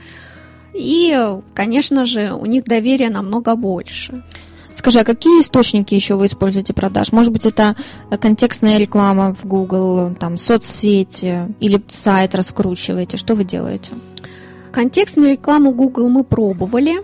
И, 0.73 1.17
конечно 1.54 2.06
же, 2.06 2.34
у 2.34 2.45
них 2.45 2.65
доверие 2.65 3.10
намного 3.10 3.56
больше. 3.56 4.23
Скажи, 4.73 4.99
а 4.99 5.04
какие 5.04 5.41
источники 5.41 5.95
еще 5.95 6.15
вы 6.15 6.27
используете 6.27 6.73
продаж? 6.73 7.12
Может 7.12 7.34
быть, 7.34 7.45
это 7.45 7.75
контекстная 8.21 8.77
реклама 8.77 9.34
в 9.34 9.45
Google, 9.45 10.15
там, 10.15 10.38
соцсети 10.38 11.54
или 11.60 11.82
сайт 11.88 12.36
раскручиваете? 12.36 13.17
Что 13.17 13.36
вы 13.36 13.43
делаете? 13.43 13.91
Контекстную 14.71 15.32
рекламу 15.32 15.73
Google 15.73 16.08
мы 16.08 16.23
пробовали. 16.23 17.04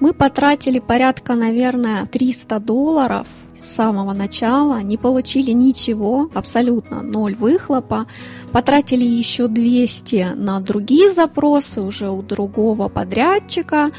Мы 0.00 0.12
потратили 0.12 0.78
порядка, 0.78 1.34
наверное, 1.34 2.06
300 2.06 2.60
долларов 2.60 3.26
с 3.60 3.68
самого 3.68 4.12
начала, 4.12 4.80
не 4.82 4.96
получили 4.96 5.50
ничего, 5.50 6.30
абсолютно 6.34 7.02
ноль 7.02 7.34
выхлопа. 7.34 8.06
Потратили 8.52 9.04
еще 9.04 9.48
200 9.48 10.34
на 10.36 10.60
другие 10.60 11.10
запросы 11.10 11.80
уже 11.80 12.10
у 12.10 12.22
другого 12.22 12.88
подрядчика. 12.88 13.90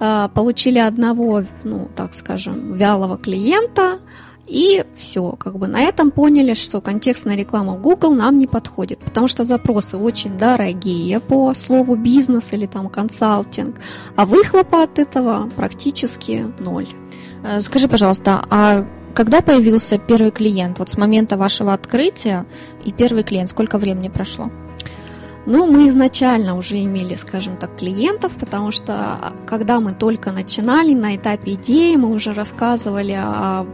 А, 0.00 0.28
получили 0.28 0.78
одного, 0.78 1.44
ну, 1.64 1.88
так 1.94 2.14
скажем, 2.14 2.74
вялого 2.74 3.16
клиента, 3.16 3.98
и 4.48 4.84
все, 4.96 5.32
как 5.32 5.58
бы 5.58 5.66
на 5.66 5.80
этом 5.80 6.10
поняли, 6.10 6.54
что 6.54 6.80
контекстная 6.80 7.36
реклама 7.36 7.74
в 7.74 7.82
Google 7.82 8.14
нам 8.14 8.38
не 8.38 8.46
подходит, 8.46 8.98
потому 8.98 9.28
что 9.28 9.44
запросы 9.44 9.96
очень 9.96 10.38
дорогие 10.38 11.20
по 11.20 11.52
слову 11.54 11.96
бизнес 11.96 12.52
или 12.52 12.66
там 12.66 12.88
консалтинг, 12.88 13.76
а 14.16 14.24
выхлопа 14.24 14.82
от 14.82 14.98
этого 14.98 15.48
практически 15.54 16.46
ноль. 16.58 16.88
Э, 17.44 17.60
скажи, 17.60 17.88
пожалуйста, 17.88 18.44
а 18.50 18.86
когда 19.14 19.40
появился 19.40 19.98
первый 19.98 20.30
клиент? 20.30 20.78
Вот 20.78 20.90
с 20.90 20.96
момента 20.96 21.36
вашего 21.36 21.72
открытия 21.72 22.46
и 22.84 22.92
первый 22.92 23.24
клиент, 23.24 23.50
сколько 23.50 23.78
времени 23.78 24.08
прошло? 24.08 24.50
Ну, 25.46 25.66
мы 25.66 25.88
изначально 25.88 26.56
уже 26.56 26.82
имели, 26.84 27.14
скажем 27.14 27.56
так, 27.56 27.76
клиентов, 27.76 28.32
потому 28.38 28.70
что 28.70 28.92
а, 28.92 29.32
когда 29.46 29.80
мы 29.80 29.92
только 29.92 30.30
начинали 30.30 30.92
на 30.92 31.16
этапе 31.16 31.54
идеи, 31.54 31.96
мы 31.96 32.10
уже 32.10 32.34
рассказывали 32.34 33.16
о 33.18 33.66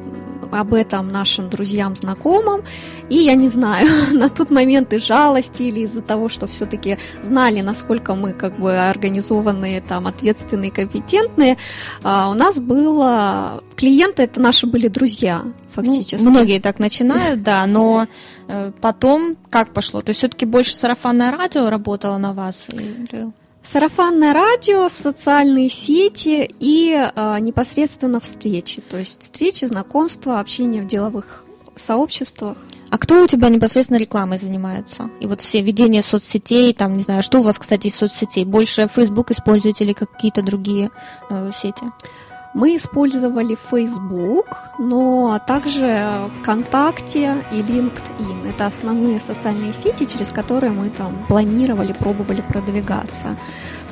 об 0.54 0.74
этом 0.74 1.08
нашим 1.08 1.50
друзьям, 1.50 1.96
знакомым. 1.96 2.62
И 3.08 3.16
я 3.16 3.34
не 3.34 3.48
знаю, 3.48 3.88
на 4.12 4.28
тот 4.28 4.50
момент 4.50 4.92
из 4.92 5.02
жалости 5.04 5.62
или 5.62 5.80
из-за 5.80 6.02
того, 6.02 6.28
что 6.28 6.46
все-таки 6.46 6.98
знали, 7.22 7.60
насколько 7.60 8.14
мы 8.14 8.32
как 8.32 8.58
бы 8.58 8.76
организованные, 8.76 9.80
там, 9.80 10.06
ответственные, 10.06 10.70
компетентные, 10.70 11.56
а, 12.02 12.30
у 12.30 12.34
нас 12.34 12.58
было... 12.58 13.62
Клиенты 13.76 14.22
это 14.22 14.40
наши 14.40 14.66
были 14.66 14.88
друзья, 14.88 15.44
фактически. 15.70 16.22
Ну, 16.22 16.30
многие 16.30 16.60
так 16.60 16.78
начинают, 16.78 17.42
да, 17.42 17.66
но 17.66 18.06
э, 18.46 18.70
потом 18.80 19.36
как 19.50 19.72
пошло? 19.72 20.00
То 20.00 20.10
есть 20.10 20.18
все-таки 20.18 20.46
больше 20.46 20.76
сарафанное 20.76 21.32
радио 21.32 21.68
работало 21.68 22.16
на 22.18 22.32
вас? 22.32 22.68
Или... 22.72 23.32
Сарафанное 23.64 24.34
радио, 24.34 24.90
социальные 24.90 25.70
сети 25.70 26.50
и 26.60 26.92
э, 26.94 27.38
непосредственно 27.40 28.20
встречи, 28.20 28.82
то 28.82 28.98
есть 28.98 29.22
встречи, 29.22 29.64
знакомства, 29.64 30.38
общение 30.38 30.82
в 30.82 30.86
деловых 30.86 31.44
сообществах. 31.74 32.58
А 32.90 32.98
кто 32.98 33.24
у 33.24 33.26
тебя 33.26 33.48
непосредственно 33.48 33.96
рекламой 33.96 34.36
занимается? 34.36 35.10
И 35.18 35.26
вот 35.26 35.40
все 35.40 35.62
ведения 35.62 36.02
соцсетей, 36.02 36.74
там, 36.74 36.96
не 36.98 37.02
знаю, 37.02 37.22
что 37.22 37.40
у 37.40 37.42
вас, 37.42 37.58
кстати, 37.58 37.86
из 37.86 37.96
соцсетей? 37.96 38.44
Больше 38.44 38.86
Facebook 38.86 39.30
используете 39.30 39.84
или 39.84 39.94
какие-то 39.94 40.42
другие 40.42 40.90
э, 41.30 41.50
сети? 41.52 41.90
Мы 42.54 42.76
использовали 42.76 43.58
Facebook, 43.70 44.46
но 44.78 45.40
также 45.44 46.28
ВКонтакте 46.40 47.36
и 47.50 47.56
LinkedIn. 47.56 48.48
Это 48.48 48.66
основные 48.66 49.18
социальные 49.18 49.72
сети, 49.72 50.04
через 50.04 50.28
которые 50.28 50.70
мы 50.70 50.88
там 50.90 51.12
планировали, 51.26 51.92
пробовали 51.92 52.42
продвигаться. 52.42 53.34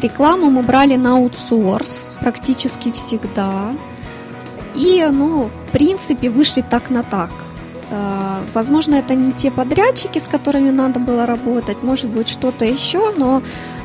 Рекламу 0.00 0.48
мы 0.48 0.62
брали 0.62 0.94
на 0.94 1.16
аутсорс 1.16 2.16
практически 2.20 2.92
всегда. 2.92 3.72
И, 4.76 5.08
ну, 5.10 5.50
в 5.66 5.70
принципе, 5.72 6.30
вышли 6.30 6.62
так 6.62 6.88
на 6.88 7.02
так. 7.02 7.30
Э, 7.90 8.38
возможно, 8.54 8.94
это 8.94 9.16
не 9.16 9.32
те 9.32 9.50
подрядчики, 9.50 10.20
с 10.20 10.28
которыми 10.28 10.70
надо 10.70 11.00
было 11.00 11.26
работать, 11.26 11.82
может 11.82 12.10
быть, 12.10 12.28
что-то 12.28 12.64
еще, 12.64 13.12
но 13.16 13.42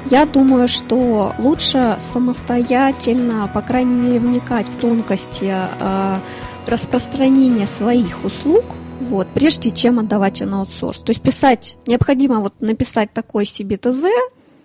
я 0.09 0.25
думаю, 0.25 0.67
что 0.67 1.33
лучше 1.37 1.97
самостоятельно, 1.99 3.49
по 3.53 3.61
крайней 3.61 3.95
мере, 3.95 4.19
вникать 4.19 4.67
в 4.67 4.77
тонкости 4.77 5.53
э, 5.53 6.17
распространения 6.65 7.67
своих 7.67 8.23
услуг, 8.23 8.63
вот, 9.01 9.27
прежде 9.33 9.71
чем 9.71 9.99
отдавать 9.99 10.41
на 10.41 10.59
аутсорс. 10.59 10.99
То 10.99 11.11
есть 11.11 11.21
писать, 11.21 11.77
необходимо 11.85 12.39
вот 12.39 12.53
написать 12.59 13.13
такой 13.13 13.45
себе 13.45 13.77
ТЗ 13.77 14.05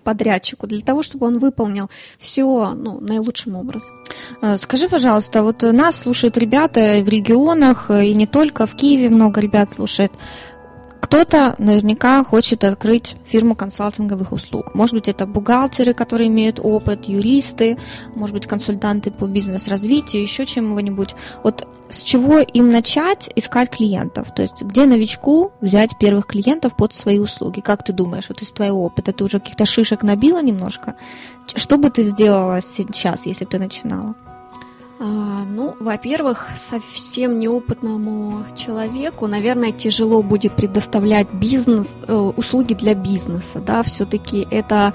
подрядчику 0.02 0.66
для 0.66 0.81
того, 0.81 1.02
чтобы 1.02 1.26
он 1.26 1.38
выполнил 1.38 1.88
все 2.18 2.72
ну, 2.74 3.00
наилучшим 3.00 3.57
образом. 3.57 3.94
Э, 4.40 4.57
скажи, 4.57 4.88
пожалуйста, 4.88 5.42
вот 5.42 5.62
нас 5.62 5.96
слушают 5.96 6.37
ребята 6.37 7.00
в 7.02 7.09
регионах, 7.09 7.90
и 7.90 8.14
не 8.14 8.26
только 8.26 8.66
в 8.66 8.74
Киеве 8.74 9.11
много 9.11 9.40
ребят 9.40 9.70
слушает. 9.70 10.12
Кто-то 11.12 11.57
наверняка 11.59 12.25
хочет 12.25 12.64
открыть 12.64 13.16
фирму 13.27 13.55
консалтинговых 13.55 14.33
услуг. 14.33 14.75
Может 14.75 14.94
быть, 14.94 15.09
это 15.09 15.27
бухгалтеры, 15.27 15.92
которые 15.92 16.29
имеют 16.29 16.59
опыт, 16.59 17.05
юристы, 17.05 17.77
может 18.14 18.33
быть, 18.33 18.46
консультанты 18.46 19.11
по 19.11 19.27
бизнес-развитию, 19.27 20.22
еще 20.22 20.46
чему-нибудь. 20.46 21.14
Вот 21.42 21.68
с 21.90 22.03
чего 22.03 22.38
им 22.38 22.70
начать 22.70 23.29
искать 23.37 23.68
клиентов? 23.68 24.35
То 24.35 24.40
есть 24.40 24.62
где 24.62 24.87
новичку 24.87 25.53
взять 25.61 25.98
первых 25.98 26.29
клиентов 26.29 26.75
под 26.77 26.94
свои 26.94 27.18
услуги? 27.18 27.61
Как 27.61 27.85
ты 27.85 27.92
думаешь, 27.92 28.31
вот 28.31 28.40
из 28.40 28.51
твоего 28.51 28.83
опыта 28.83 29.12
ты 29.12 29.22
уже 29.22 29.38
каких-то 29.38 29.66
шишек 29.66 30.03
набила 30.03 30.42
немножко? 30.42 30.94
Что 31.55 31.77
бы 31.77 31.90
ты 31.90 32.05
сделала 32.05 32.62
сейчас, 32.62 33.27
если 33.27 33.44
бы 33.44 33.51
ты 33.51 33.59
начинала? 33.59 34.14
А, 35.05 35.45
ну, 35.45 35.75
во-первых, 35.81 36.47
совсем 36.57 37.41
неопытному 37.41 38.45
человеку, 38.55 39.27
наверное, 39.27 39.73
тяжело 39.73 40.23
будет 40.23 40.53
предоставлять 40.53 41.27
бизнес, 41.33 41.97
э, 42.07 42.15
услуги 42.15 42.75
для 42.75 42.95
бизнеса, 42.95 43.59
да, 43.59 43.83
все-таки 43.83 44.47
это 44.49 44.95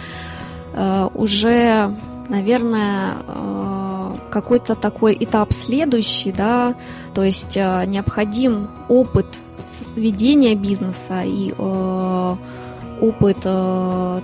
э, 0.73 1.09
уже, 1.13 1.93
наверное, 2.29 3.15
э, 3.27 4.13
какой-то 4.31 4.75
такой 4.75 5.17
этап 5.19 5.51
следующий, 5.51 6.31
да, 6.31 6.75
то 7.13 7.23
есть 7.23 7.57
необходим 7.57 8.69
опыт 8.87 9.25
ведения 9.97 10.55
бизнеса 10.55 11.23
и 11.25 11.51
опыт 13.01 13.37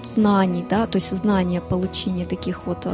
знаний, 0.07 0.65
да, 0.69 0.87
то 0.87 0.95
есть 0.95 1.11
знания 1.11 1.59
получения 1.61 2.25
таких 2.25 2.65
вот 2.65 2.87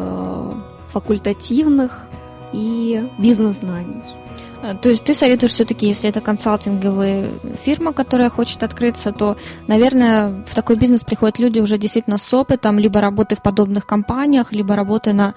факультативных 0.91 2.07
и 2.53 3.03
бизнес-знаний. 3.17 4.03
Э, 4.61 4.75
то 4.75 4.89
есть 4.89 5.03
ты 5.03 5.13
советуешь 5.13 5.51
все-таки, 5.51 5.87
если 5.87 6.09
это 6.09 6.21
консалтинговая 6.21 7.29
фирма, 7.63 7.93
которая 7.93 8.29
хочет 8.29 8.63
открыться, 8.63 9.11
то, 9.11 9.37
наверное, 9.67 10.29
в 10.47 10.53
такой 10.55 10.75
бизнес 10.75 11.01
приходят 11.01 11.39
люди 11.39 11.59
уже 11.59 11.77
действительно 11.77 12.17
с 12.17 12.33
опытом, 12.33 12.79
либо 12.79 13.01
работы 13.01 13.35
в 13.35 13.41
подобных 13.41 13.85
компаниях, 13.85 14.51
либо 14.51 14.75
работы 14.75 15.13
на 15.13 15.33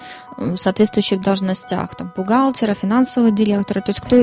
соответствующих 0.57 1.21
должностях, 1.21 1.95
там, 1.95 2.13
бухгалтера, 2.17 2.75
финансового 2.75 3.31
директора, 3.31 3.81
то 3.81 3.91
есть 3.91 4.01
кто 4.01 4.17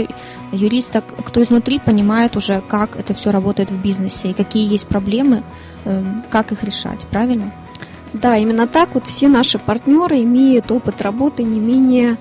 юрист, 0.51 0.95
кто 1.25 1.41
изнутри 1.41 1.79
понимает 1.79 2.35
уже, 2.35 2.61
как 2.67 2.95
это 2.95 3.13
все 3.13 3.31
работает 3.31 3.71
в 3.71 3.81
бизнесе 3.81 4.29
и 4.29 4.33
какие 4.33 4.69
есть 4.71 4.87
проблемы, 4.87 5.43
э, 5.85 6.03
как 6.29 6.51
их 6.51 6.63
решать, 6.63 6.99
правильно? 7.11 7.51
Да, 8.11 8.37
именно 8.37 8.67
так 8.67 8.89
вот 8.95 9.05
все 9.05 9.27
наши 9.27 9.59
партнеры 9.59 10.23
имеют 10.23 10.71
опыт 10.71 10.99
работы 11.01 11.43
не 11.43 11.59
менее 11.59 12.17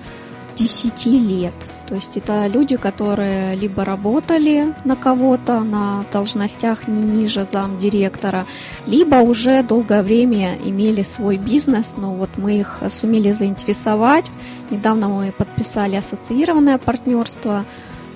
10 0.59 1.05
лет. 1.05 1.53
То 1.87 1.95
есть 1.95 2.17
это 2.17 2.45
люди, 2.47 2.75
которые 2.75 3.55
либо 3.55 3.85
работали 3.85 4.75
на 4.83 4.95
кого-то 4.95 5.61
на 5.61 6.03
должностях 6.11 6.87
не 6.87 7.01
ниже 7.01 7.47
замдиректора, 7.51 8.45
либо 8.85 9.15
уже 9.15 9.63
долгое 9.63 10.03
время 10.03 10.57
имели 10.63 11.03
свой 11.03 11.37
бизнес, 11.37 11.95
но 11.97 12.13
вот 12.13 12.29
мы 12.37 12.59
их 12.59 12.81
сумели 12.89 13.31
заинтересовать. 13.31 14.25
Недавно 14.69 15.07
мы 15.07 15.31
подписали 15.31 15.95
ассоциированное 15.95 16.77
партнерство 16.77 17.65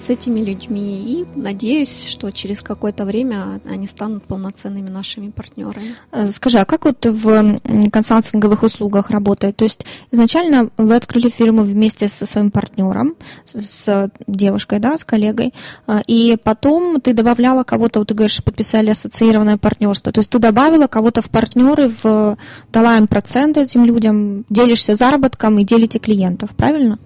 с 0.04 0.10
этими 0.10 0.42
людьми 0.42 1.04
и 1.06 1.40
надеюсь, 1.40 2.06
что 2.08 2.30
через 2.32 2.62
какое-то 2.62 3.06
время 3.06 3.62
они 3.66 3.88
станут 3.88 4.24
полноценными 4.26 4.90
нашими 4.90 5.30
партнерами. 5.30 5.96
Э, 6.12 6.26
скажи, 6.26 6.60
а 6.60 6.66
как 6.66 6.86
вот 6.86 7.06
в 7.06 7.60
консалтинговых 7.90 8.64
услугах 8.64 9.12
работает? 9.12 9.56
То 9.56 9.64
есть 9.64 9.86
изначально 10.12 10.70
вы 10.78 10.96
открыли 10.96 11.30
фирму 11.30 11.64
вместе 11.64 12.10
со 12.10 12.26
своим 12.26 12.52
партнером, 12.52 13.16
с 13.46 14.12
девушкой, 14.28 14.80
да, 14.80 14.98
с 14.98 15.06
коллегой, 15.06 15.54
э, 15.88 16.02
и 16.08 16.38
потом 16.44 17.00
ты 17.00 17.14
добавляла 17.14 17.64
кого-то, 17.64 18.00
вот 18.00 18.10
ты 18.10 18.14
говоришь, 18.14 18.44
подписали 18.44 18.90
ассоциированное 18.90 19.58
партнерство, 19.58 20.12
то 20.12 20.20
есть 20.20 20.30
ты 20.30 20.40
добавила 20.40 20.88
кого-то 20.88 21.22
в 21.22 21.30
партнеры, 21.30 21.92
в, 22.04 22.38
дала 22.74 22.98
им 22.98 23.08
проценты 23.08 23.62
этим 23.62 23.86
людям, 23.86 24.46
делишься 24.50 24.96
заработком 24.96 25.60
и 25.60 25.64
делите 25.64 26.00
клиентов, 26.00 26.50
правильно? 26.58 27.00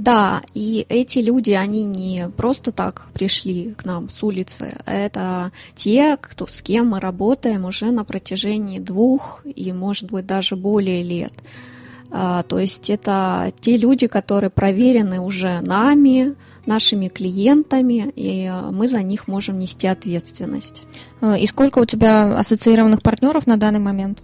Да, 0.00 0.40
и 0.54 0.86
эти 0.88 1.18
люди, 1.18 1.50
они 1.50 1.84
не 1.84 2.30
просто 2.34 2.72
так 2.72 3.08
пришли 3.12 3.74
к 3.74 3.84
нам 3.84 4.08
с 4.08 4.22
улицы, 4.22 4.78
это 4.86 5.52
те, 5.74 6.16
кто, 6.18 6.46
с 6.46 6.62
кем 6.62 6.88
мы 6.88 7.00
работаем 7.00 7.66
уже 7.66 7.90
на 7.90 8.02
протяжении 8.02 8.78
двух 8.78 9.42
и, 9.44 9.74
может 9.74 10.10
быть, 10.10 10.24
даже 10.24 10.56
более 10.56 11.02
лет. 11.02 11.34
А, 12.10 12.44
то 12.44 12.58
есть 12.58 12.88
это 12.88 13.52
те 13.60 13.76
люди, 13.76 14.06
которые 14.06 14.48
проверены 14.48 15.20
уже 15.20 15.60
нами, 15.60 16.34
нашими 16.66 17.08
клиентами, 17.08 18.12
и 18.16 18.50
мы 18.70 18.88
за 18.88 19.02
них 19.02 19.28
можем 19.28 19.58
нести 19.58 19.86
ответственность. 19.86 20.84
И 21.38 21.46
сколько 21.46 21.78
у 21.80 21.84
тебя 21.84 22.38
ассоциированных 22.38 23.02
партнеров 23.02 23.46
на 23.46 23.56
данный 23.56 23.80
момент? 23.80 24.22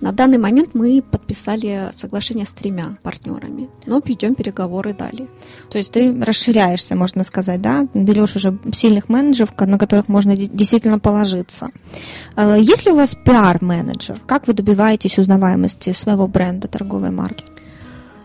На 0.00 0.10
данный 0.10 0.38
момент 0.38 0.70
мы 0.74 1.00
подписали 1.00 1.90
соглашение 1.92 2.44
с 2.44 2.50
тремя 2.50 2.96
партнерами, 3.04 3.70
но 3.86 4.02
ведем 4.04 4.34
переговоры 4.34 4.94
далее. 4.94 5.28
То 5.70 5.78
есть 5.78 5.92
ты 5.92 6.12
расширяешься, 6.20 6.96
можно 6.96 7.22
сказать, 7.22 7.62
да? 7.62 7.86
Берешь 7.94 8.34
уже 8.34 8.58
сильных 8.74 9.08
менеджеров, 9.08 9.52
на 9.60 9.78
которых 9.78 10.08
можно 10.08 10.36
действительно 10.36 10.98
положиться. 10.98 11.70
А, 12.34 12.56
есть 12.56 12.84
ли 12.84 12.90
у 12.90 12.96
вас 12.96 13.14
пиар-менеджер? 13.14 14.20
Как 14.26 14.48
вы 14.48 14.54
добиваетесь 14.54 15.20
узнаваемости 15.20 15.92
своего 15.92 16.26
бренда 16.26 16.66
торговой 16.66 17.12
марки? 17.12 17.44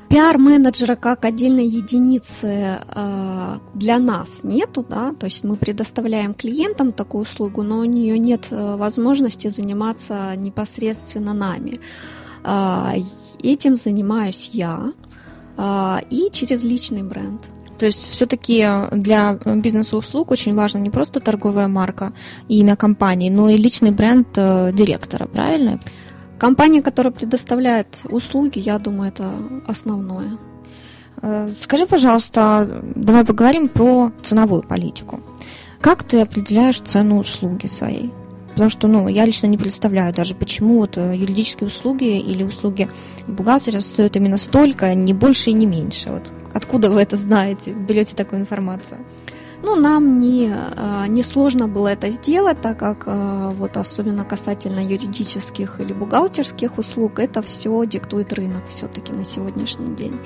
Пиар-менеджера 0.09 0.95
как 0.95 1.25
отдельной 1.25 1.67
единицы 1.67 2.79
э, 2.87 3.57
для 3.73 3.99
нас 3.99 4.39
нету, 4.43 4.85
да, 4.87 5.13
то 5.13 5.25
есть 5.25 5.43
мы 5.43 5.57
предоставляем 5.57 6.33
клиентам 6.33 6.93
такую 6.93 7.23
услугу, 7.23 7.61
но 7.61 7.79
у 7.79 7.83
нее 7.83 8.17
нет 8.17 8.47
э, 8.51 8.75
возможности 8.77 9.49
заниматься 9.49 10.33
непосредственно 10.37 11.33
нами. 11.33 11.81
Э, 12.45 12.93
этим 13.43 13.75
занимаюсь 13.75 14.51
я 14.53 14.93
э, 15.57 15.97
и 16.09 16.29
через 16.31 16.63
личный 16.63 17.03
бренд. 17.03 17.41
То 17.77 17.85
есть 17.85 18.09
все-таки 18.09 18.65
для 18.91 19.33
бизнеса 19.33 19.97
услуг 19.97 20.31
очень 20.31 20.55
важна 20.55 20.79
не 20.79 20.89
просто 20.89 21.19
торговая 21.19 21.67
марка 21.67 22.13
и 22.47 22.59
имя 22.59 22.75
компании, 22.75 23.29
но 23.29 23.49
и 23.49 23.57
личный 23.57 23.91
бренд 23.91 24.27
э, 24.37 24.71
директора, 24.73 25.27
правильно? 25.27 25.79
Компания, 26.39 26.81
которая 26.81 27.11
предоставляет 27.11 28.03
услуги, 28.09 28.59
я 28.59 28.77
думаю, 28.77 29.09
это 29.09 29.31
основное. 29.67 30.37
Э, 31.21 31.51
скажи, 31.55 31.87
пожалуйста, 31.87 32.81
давай 32.95 33.25
поговорим 33.25 33.69
про 33.69 34.11
ценовую 34.23 34.61
политику. 34.61 35.19
Как 35.81 36.03
ты 36.03 36.21
определяешь 36.21 36.79
цену 36.79 37.19
услуги 37.19 37.67
своей? 37.67 38.11
Потому 38.49 38.69
что, 38.69 38.87
ну, 38.87 39.07
я 39.07 39.25
лично 39.25 39.45
не 39.47 39.57
представляю 39.57 40.13
даже, 40.13 40.33
почему 40.33 40.79
вот 40.79 40.97
э, 40.97 41.15
юридические 41.15 41.67
услуги 41.67 42.19
или 42.19 42.43
услуги 42.43 42.89
бухгалтера 43.27 43.81
стоят 43.81 44.15
именно 44.15 44.37
столько, 44.37 44.93
не 44.95 45.13
больше 45.13 45.51
и 45.51 45.53
не 45.53 45.67
меньше. 45.67 46.09
Вот 46.09 46.31
откуда 46.53 46.89
вы 46.89 47.01
это 47.01 47.15
знаете, 47.15 47.71
берете 47.73 48.15
такую 48.15 48.41
информацию? 48.41 48.97
Ну, 49.63 49.75
нам 49.75 50.19
не, 50.19 50.51
а, 50.53 51.07
не 51.07 51.23
сложно 51.23 51.67
было 51.67 51.87
это 51.87 52.09
сделать, 52.09 52.61
так 52.61 52.77
как 52.77 53.03
а, 53.07 53.49
вот 53.49 53.75
особенно 53.77 54.23
касательно 54.23 54.79
юридических 54.79 55.79
или 55.79 55.93
бухгалтерских 55.93 56.77
услуг, 56.77 57.19
это 57.19 57.41
все 57.41 57.85
диктует 57.85 58.33
рынок 58.33 58.63
все-таки 58.67 59.13
на 59.13 59.25
сегодняшний 59.25 59.95
день. 59.95 60.19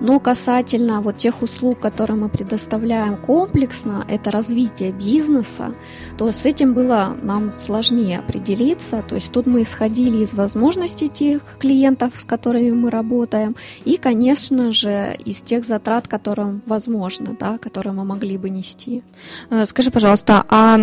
Но 0.00 0.20
касательно 0.20 1.00
вот 1.00 1.16
тех 1.16 1.42
услуг, 1.42 1.80
которые 1.80 2.16
мы 2.16 2.28
предоставляем 2.28 3.16
комплексно, 3.16 4.04
это 4.08 4.30
развитие 4.30 4.92
бизнеса, 4.92 5.74
то 6.16 6.30
с 6.30 6.44
этим 6.44 6.74
было 6.74 7.16
нам 7.22 7.52
сложнее 7.58 8.18
определиться. 8.18 9.02
То 9.08 9.16
есть 9.16 9.32
тут 9.32 9.46
мы 9.46 9.62
исходили 9.62 10.18
из 10.18 10.34
возможностей 10.34 11.08
тех 11.08 11.42
клиентов, 11.58 12.12
с 12.16 12.24
которыми 12.24 12.70
мы 12.70 12.90
работаем, 12.90 13.56
и, 13.84 13.96
конечно 13.96 14.72
же, 14.72 15.16
из 15.24 15.42
тех 15.42 15.64
затрат, 15.64 16.08
которые 16.08 16.60
возможно, 16.66 17.36
да, 17.38 17.58
которые 17.58 17.92
мы 17.92 18.04
могли 18.04 18.38
бы 18.38 18.50
нести. 18.50 19.02
Э, 19.50 19.64
скажи, 19.66 19.90
пожалуйста, 19.90 20.44
а 20.48 20.78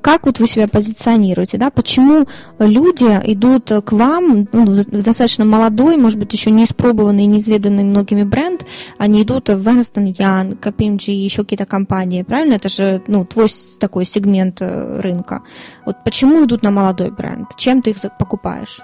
как 0.00 0.26
вот 0.26 0.38
вы 0.38 0.46
себя 0.46 0.68
позиционируете, 0.68 1.58
да, 1.58 1.70
почему 1.70 2.26
люди 2.58 3.04
идут 3.24 3.70
к 3.84 3.92
вам, 3.92 4.48
ну, 4.52 4.66
достаточно 4.66 5.44
молодой, 5.44 5.96
может 5.96 6.18
быть, 6.18 6.32
еще 6.32 6.50
не 6.50 6.64
испробованный, 6.64 7.26
неизведанный 7.26 7.84
многими 7.84 8.22
бренд, 8.22 8.64
они 8.98 9.22
идут 9.22 9.48
в 9.48 9.68
Эрнстон 9.68 10.06
Ян, 10.06 10.52
KPMG, 10.52 11.12
еще 11.12 11.42
какие-то 11.42 11.66
компании, 11.66 12.22
правильно? 12.22 12.54
Это 12.54 12.68
же, 12.68 13.02
ну, 13.06 13.24
твой 13.24 13.48
такой 13.78 14.04
сегмент 14.04 14.58
э, 14.60 15.00
рынка. 15.00 15.42
Вот 15.84 15.96
почему 16.04 16.44
идут 16.44 16.62
на 16.62 16.70
молодой 16.70 17.10
бренд? 17.10 17.48
Чем 17.56 17.82
ты 17.82 17.90
их 17.90 17.96
покупаешь? 18.18 18.80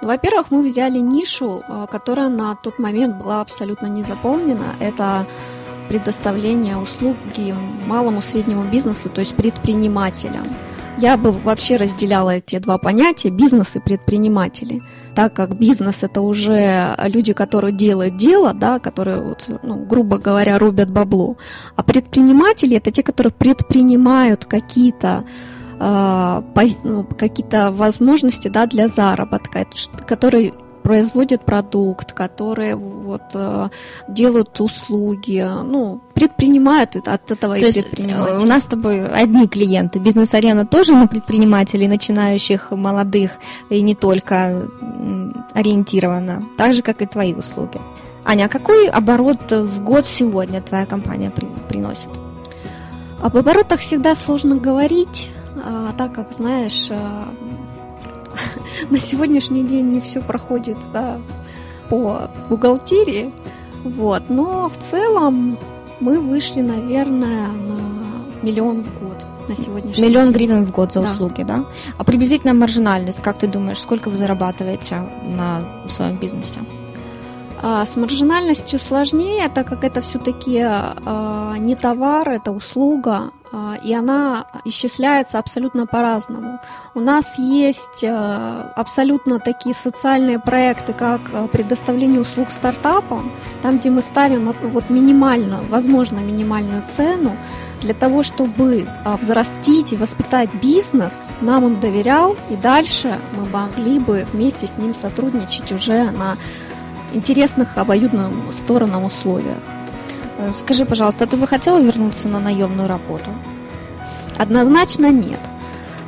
Ну, 0.00 0.08
во-первых, 0.08 0.50
мы 0.50 0.62
взяли 0.62 0.98
нишу, 0.98 1.62
э, 1.66 1.86
которая 1.90 2.28
на 2.28 2.54
тот 2.56 2.78
момент 2.78 3.22
была 3.22 3.40
абсолютно 3.40 3.86
не 3.86 4.02
заполнена. 4.02 4.74
Это 4.80 5.26
предоставления 5.88 6.76
услуги 6.76 7.54
малому 7.86 8.22
среднему 8.22 8.64
бизнесу, 8.64 9.08
то 9.08 9.20
есть 9.20 9.34
предпринимателям. 9.34 10.46
Я 10.96 11.16
бы 11.16 11.32
вообще 11.32 11.76
разделяла 11.76 12.36
эти 12.36 12.58
два 12.58 12.78
понятия, 12.78 13.28
бизнес 13.28 13.74
и 13.74 13.80
предприниматели, 13.80 14.80
так 15.16 15.34
как 15.34 15.58
бизнес 15.58 16.04
это 16.04 16.20
уже 16.20 16.94
люди, 17.06 17.32
которые 17.32 17.72
делают 17.72 18.16
дело, 18.16 18.54
да, 18.54 18.78
которые, 18.78 19.20
вот, 19.20 19.50
ну, 19.64 19.84
грубо 19.84 20.18
говоря, 20.18 20.56
рубят 20.58 20.90
бабло, 20.90 21.36
а 21.74 21.82
предприниматели 21.82 22.76
это 22.76 22.92
те, 22.92 23.02
которые 23.02 23.32
предпринимают 23.32 24.44
какие-то 24.44 25.24
э, 25.80 26.42
какие-то 27.18 27.72
возможности 27.72 28.46
да, 28.46 28.66
для 28.66 28.86
заработка, 28.86 29.66
которые 30.06 30.54
производят 30.84 31.44
продукт, 31.44 32.12
которые 32.12 32.76
вот 32.76 33.22
э, 33.34 33.68
делают 34.08 34.60
услуги, 34.60 35.42
ну, 35.64 36.00
предпринимают 36.14 36.96
от 36.96 37.30
этого 37.30 37.54
То 37.54 37.62
и 37.62 37.64
есть 37.64 37.86
э, 37.98 38.38
у 38.42 38.46
нас 38.46 38.62
с 38.62 38.66
тобой 38.66 39.08
одни 39.08 39.48
клиенты. 39.48 39.98
Бизнес-арена 39.98 40.66
тоже 40.66 40.92
на 40.92 41.06
предпринимателей, 41.06 41.88
начинающих, 41.88 42.70
молодых 42.70 43.30
и 43.70 43.80
не 43.80 43.94
только 43.94 44.68
ориентирована, 45.54 46.42
так 46.58 46.74
же, 46.74 46.82
как 46.82 47.00
и 47.00 47.06
твои 47.06 47.32
услуги. 47.32 47.80
Аня, 48.24 48.44
а 48.44 48.48
какой 48.48 48.88
оборот 48.88 49.52
в 49.52 49.82
год 49.82 50.04
сегодня 50.06 50.60
твоя 50.60 50.84
компания 50.86 51.30
при, 51.30 51.46
приносит? 51.68 52.10
Об 53.22 53.36
оборотах 53.36 53.80
всегда 53.80 54.14
сложно 54.14 54.56
говорить, 54.56 55.30
а, 55.56 55.92
так 55.96 56.12
как, 56.12 56.32
знаешь, 56.32 56.88
а, 56.90 57.24
на 58.90 58.98
сегодняшний 58.98 59.64
день 59.64 59.86
не 59.86 60.00
все 60.00 60.20
проходит 60.20 60.78
да, 60.92 61.18
по 61.88 62.30
бухгалтерии. 62.48 63.32
Вот. 63.84 64.22
Но 64.28 64.68
в 64.68 64.76
целом 64.76 65.58
мы 66.00 66.20
вышли, 66.20 66.60
наверное, 66.60 67.48
на 67.48 67.80
миллион 68.42 68.82
в 68.82 69.00
год 69.00 69.24
на 69.48 69.56
сегодняшний 69.56 70.02
Миллион 70.02 70.24
день. 70.26 70.34
гривен 70.34 70.64
в 70.64 70.70
год 70.70 70.92
за 70.92 71.00
да. 71.00 71.06
услуги, 71.06 71.42
да? 71.42 71.64
А 71.98 72.04
приблизительно 72.04 72.54
маржинальность, 72.54 73.20
как 73.20 73.38
ты 73.38 73.46
думаешь, 73.46 73.78
сколько 73.78 74.08
вы 74.08 74.16
зарабатываете 74.16 75.02
на 75.22 75.62
своем 75.88 76.16
бизнесе? 76.16 76.60
А, 77.62 77.84
с 77.84 77.96
маржинальностью 77.96 78.78
сложнее, 78.78 79.48
так 79.48 79.66
как 79.66 79.84
это 79.84 80.00
все-таки 80.00 80.60
а, 80.62 81.54
не 81.58 81.76
товар, 81.76 82.28
это 82.30 82.52
услуга, 82.52 83.30
и 83.82 83.94
она 83.94 84.46
исчисляется 84.64 85.38
абсолютно 85.38 85.86
по-разному. 85.86 86.60
У 86.94 87.00
нас 87.00 87.38
есть 87.38 88.04
абсолютно 88.04 89.38
такие 89.38 89.74
социальные 89.74 90.38
проекты, 90.38 90.92
как 90.92 91.20
предоставление 91.50 92.20
услуг 92.20 92.50
стартапам, 92.50 93.30
там, 93.62 93.78
где 93.78 93.90
мы 93.90 94.02
ставим 94.02 94.54
вот 94.62 94.90
минимальную, 94.90 95.64
возможно, 95.68 96.18
минимальную 96.18 96.82
цену, 96.82 97.36
для 97.80 97.92
того, 97.92 98.22
чтобы 98.22 98.86
взрастить 99.20 99.92
и 99.92 99.96
воспитать 99.96 100.48
бизнес, 100.54 101.12
нам 101.42 101.64
он 101.64 101.80
доверял, 101.80 102.34
и 102.48 102.56
дальше 102.56 103.18
мы 103.36 103.46
могли 103.46 103.98
бы 103.98 104.26
вместе 104.32 104.66
с 104.66 104.78
ним 104.78 104.94
сотрудничать 104.94 105.70
уже 105.70 106.10
на 106.10 106.38
интересных 107.12 107.76
обоюдным 107.76 108.52
сторонам 108.52 109.04
условиях. 109.04 109.58
Э, 110.38 110.52
скажи, 110.52 110.84
пожалуйста, 110.84 111.24
а 111.24 111.26
ты 111.26 111.36
бы 111.36 111.46
хотела 111.46 111.80
вернуться 111.80 112.28
на 112.28 112.40
наемную 112.40 112.88
работу? 112.88 113.30
Однозначно 114.36 115.10
нет. 115.10 115.40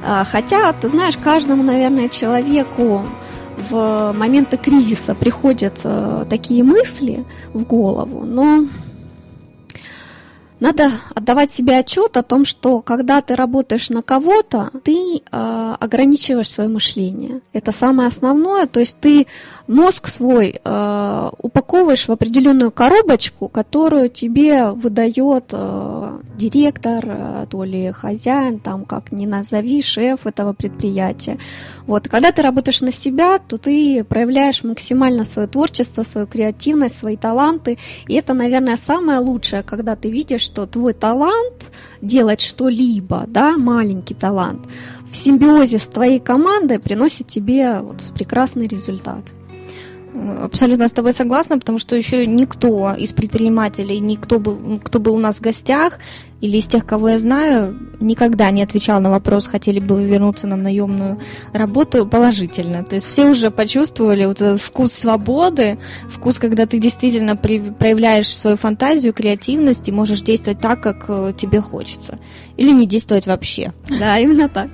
А, 0.05 0.25
хотя, 0.25 0.73
ты 0.73 0.89
знаешь, 0.89 1.17
каждому, 1.17 1.63
наверное, 1.63 2.09
человеку 2.09 3.07
в 3.71 4.13
моменты 4.13 4.57
кризиса 4.57 5.15
приходят 5.15 5.81
э, 5.85 6.25
такие 6.29 6.63
мысли 6.63 7.25
в 7.55 7.65
голову, 7.65 8.25
но 8.25 8.67
Надо 10.59 10.91
отдавать 11.15 11.51
себе 11.51 11.79
отчет 11.79 12.17
о 12.17 12.23
том, 12.23 12.45
что 12.47 12.81
когда 12.81 13.21
ты 13.21 13.37
работаешь 13.37 13.91
на 13.91 14.03
кого-то, 14.03 14.71
ты 14.85 15.19
э, 15.19 15.77
ограничиваешь 15.79 16.51
свое 16.51 16.71
мышление. 16.71 17.41
Это 17.53 17.73
самое 17.73 18.09
основное. 18.09 18.67
То 18.67 18.81
есть 18.81 18.99
ты 18.99 19.27
мозг 19.67 20.09
свой 20.09 20.61
э, 20.63 21.31
упаковываешь 21.39 22.09
в 22.09 22.13
определенную 22.13 22.71
коробочку, 22.71 23.49
которую 23.49 24.09
тебе 24.09 24.71
выдает 24.71 25.51
э, 25.53 26.19
директор, 26.37 27.05
э, 27.05 27.47
то 27.51 27.65
ли 27.65 27.91
хозяин, 27.93 28.59
там 28.59 28.85
как 28.85 29.13
ни 29.13 29.27
назови, 29.27 29.83
шеф 29.83 30.27
этого 30.27 30.53
предприятия. 30.53 31.39
Вот, 31.87 32.09
когда 32.09 32.33
ты 32.33 32.43
работаешь 32.43 32.81
на 32.81 32.93
себя, 32.93 33.39
то 33.39 33.59
ты 33.59 34.05
проявляешь 34.05 34.65
максимально 34.65 35.25
свое 35.25 35.49
творчество, 35.49 36.03
свою 36.03 36.27
креативность, 36.27 36.99
свои 36.99 37.17
таланты. 37.17 37.79
И 38.09 38.15
это, 38.15 38.35
наверное, 38.35 38.77
самое 38.77 39.19
лучшее, 39.19 39.63
когда 39.63 39.95
ты 39.95 40.11
видишь, 40.11 40.46
что 40.47 40.67
твой 40.67 40.95
талант 40.95 41.73
делать 42.01 42.41
что-либо, 42.41 43.25
да, 43.27 43.57
маленький 43.57 44.15
талант, 44.15 44.67
в 45.11 45.17
симбиозе 45.17 45.79
с 45.79 45.87
твоей 45.87 46.21
командой 46.21 46.79
приносит 46.79 47.27
тебе 47.27 47.81
вот 47.81 48.03
прекрасный 48.15 48.67
результат. 48.67 49.25
Абсолютно 50.43 50.89
с 50.89 50.93
тобой 50.93 51.13
согласна, 51.13 51.59
потому 51.59 51.79
что 51.79 51.95
еще 51.95 52.27
никто 52.27 52.95
из 52.95 53.13
предпринимателей, 53.13 53.99
никто 53.99 54.39
был, 54.39 54.81
кто 54.83 54.99
был 54.99 55.15
у 55.15 55.19
нас 55.19 55.39
в 55.39 55.43
гостях, 55.43 55.99
или 56.41 56.59
из 56.59 56.67
тех, 56.67 56.87
кого 56.87 57.11
я 57.11 57.19
знаю, 57.19 57.77
никогда 58.01 58.51
не 58.51 58.63
отвечал 58.63 59.01
на 59.01 59.11
вопрос, 59.11 59.47
хотели 59.47 59.81
бы 59.81 59.97
вы 59.97 60.05
вернуться 60.05 60.47
на 60.47 60.57
наемную 60.57 61.19
работу 61.53 62.07
положительно. 62.07 62.85
То 62.85 62.95
есть 62.95 63.07
все 63.07 63.29
уже 63.29 63.51
почувствовали 63.51 64.25
вот 64.27 64.41
этот 64.41 64.61
вкус 64.61 64.93
свободы, 64.93 65.79
вкус, 66.09 66.39
когда 66.39 66.67
ты 66.67 66.79
действительно 66.79 67.37
проявляешь 67.37 68.35
свою 68.35 68.57
фантазию, 68.57 69.13
креативность 69.13 69.89
и 69.89 69.93
можешь 69.93 70.23
действовать 70.23 70.61
так, 70.61 70.81
как 70.81 71.07
э, 71.09 71.33
тебе 71.37 71.61
хочется. 71.61 72.19
Или 72.57 72.71
не 72.73 72.87
действовать 72.87 73.27
вообще. 73.27 73.73
Да, 73.89 74.19
именно 74.19 74.49
так. 74.49 74.69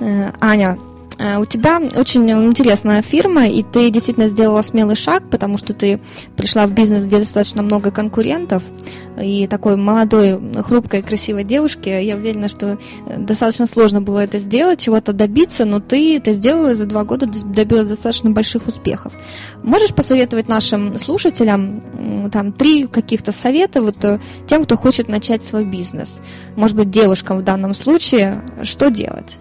Э, 0.00 0.30
Аня, 0.40 0.78
у 1.18 1.44
тебя 1.44 1.80
очень 1.96 2.30
интересная 2.30 3.02
фирма, 3.02 3.46
и 3.48 3.62
ты 3.62 3.90
действительно 3.90 4.28
сделала 4.28 4.62
смелый 4.62 4.96
шаг, 4.96 5.22
потому 5.30 5.58
что 5.58 5.72
ты 5.72 6.00
пришла 6.36 6.66
в 6.66 6.72
бизнес, 6.72 7.04
где 7.04 7.18
достаточно 7.18 7.62
много 7.62 7.90
конкурентов, 7.90 8.62
и 9.20 9.46
такой 9.46 9.76
молодой, 9.76 10.38
хрупкой, 10.62 11.02
красивой 11.02 11.44
девушке, 11.44 12.04
я 12.04 12.16
уверена, 12.16 12.48
что 12.48 12.78
э, 13.06 13.18
достаточно 13.18 13.66
сложно 13.66 14.02
было 14.02 14.20
это 14.20 14.38
сделать, 14.38 14.80
чего-то 14.80 15.12
добиться, 15.12 15.64
но 15.64 15.80
ты 15.80 16.16
это 16.16 16.32
сделала 16.32 16.72
и 16.72 16.74
за 16.74 16.86
два 16.86 17.04
года 17.04 17.26
добилась 17.26 17.88
достаточно 17.88 18.30
больших 18.30 18.66
успехов. 18.66 19.12
Можешь 19.62 19.94
посоветовать 19.94 20.48
нашим 20.48 20.96
слушателям 20.96 22.30
там 22.30 22.52
три 22.52 22.86
каких-то 22.86 23.32
совета 23.32 23.80
вот 23.80 24.04
э, 24.04 24.20
тем, 24.46 24.64
кто 24.64 24.76
хочет 24.76 25.08
начать 25.08 25.42
свой 25.42 25.64
бизнес? 25.64 26.20
Может 26.56 26.76
быть, 26.76 26.90
девушкам 26.90 27.38
в 27.38 27.42
данном 27.42 27.74
случае, 27.74 28.42
что 28.62 28.90
делать? 28.90 29.38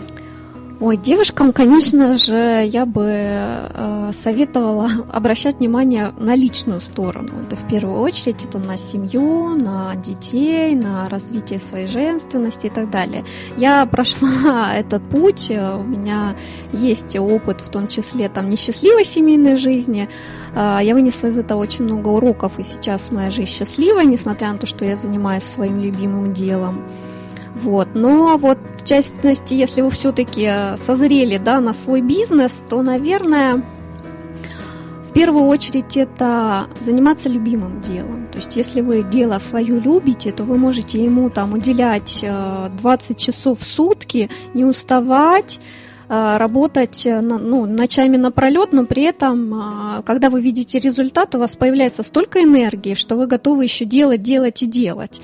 Ой, 0.82 0.98
девушкам, 0.98 1.54
конечно 1.54 2.16
же, 2.16 2.68
я 2.68 2.86
бы 2.86 3.06
э, 3.08 4.12
советовала 4.12 4.90
обращать 5.14 5.60
внимание 5.60 6.14
на 6.20 6.36
личную 6.36 6.82
сторону. 6.82 7.30
Это 7.46 7.56
в 7.56 7.66
первую 7.70 8.02
очередь 8.02 8.44
это 8.44 8.60
на 8.60 8.76
семью, 8.76 9.56
на 9.56 9.96
детей, 9.96 10.76
на 10.76 11.08
развитие 11.08 11.60
своей 11.60 11.88
женственности 11.88 12.68
и 12.68 12.70
так 12.70 12.90
далее. 12.90 13.24
Я 13.56 13.86
прошла 13.92 14.74
этот 14.76 15.02
путь, 15.10 15.50
э, 15.50 15.76
у 15.78 15.84
меня 15.84 16.36
есть 16.74 17.16
опыт, 17.16 17.62
в 17.62 17.70
том 17.70 17.88
числе 17.88 18.28
там 18.28 18.50
несчастливой 18.50 19.06
семейной 19.06 19.56
жизни. 19.56 20.10
Э, 20.54 20.80
я 20.82 20.94
вынесла 20.94 21.28
из 21.28 21.38
этого 21.38 21.60
очень 21.60 21.86
много 21.86 22.10
уроков, 22.10 22.60
и 22.60 22.64
сейчас 22.64 23.14
моя 23.14 23.32
жизнь 23.32 23.52
счастливая, 23.52 24.04
несмотря 24.04 24.52
на 24.52 24.58
то, 24.58 24.66
что 24.66 24.84
я 24.84 24.98
занимаюсь 24.98 25.44
своим 25.44 25.80
любимым 25.80 26.34
делом. 26.34 26.84
Вот. 27.56 27.90
Но 27.94 28.38
вот, 28.38 28.58
в 28.78 28.86
частности, 28.86 29.54
если 29.54 29.82
вы 29.82 29.90
все-таки 29.90 30.78
созрели 30.78 31.38
да, 31.38 31.62
на 31.62 31.74
свой 31.74 32.02
бизнес, 32.02 32.64
то, 32.70 32.82
наверное, 32.82 33.64
в 35.10 35.14
первую 35.14 35.46
очередь 35.46 35.96
это 35.96 36.68
заниматься 36.82 37.30
любимым 37.30 37.80
делом. 37.80 38.28
То 38.32 38.40
есть, 38.40 38.58
если 38.58 38.82
вы 38.82 39.02
дело 39.04 39.40
свое 39.40 39.80
любите, 39.80 40.34
то 40.34 40.44
вы 40.44 40.58
можете 40.58 41.02
ему 41.02 41.30
там 41.30 41.54
уделять 41.54 42.20
20 42.22 43.12
э, 43.12 43.14
часов 43.14 43.62
в 43.62 43.64
сутки, 43.64 44.30
не 44.54 44.66
уставать, 44.66 45.62
э, 46.10 46.38
работать 46.38 47.06
э, 47.06 47.22
ну, 47.22 47.66
ночами 47.66 48.18
напролет, 48.18 48.74
но 48.74 48.86
при 48.86 49.04
этом, 49.04 50.04
когда 50.06 50.30
вы 50.30 50.42
видите 50.42 50.80
результат, 50.80 51.34
у 51.36 51.40
вас 51.40 51.56
появляется 51.56 52.04
столько 52.04 52.44
энергии, 52.44 52.94
что 52.94 53.16
вы 53.16 53.26
готовы 53.26 53.64
еще 53.64 53.86
делать, 53.86 54.22
делать 54.22 54.62
и 54.64 54.66
делать. 54.66 55.22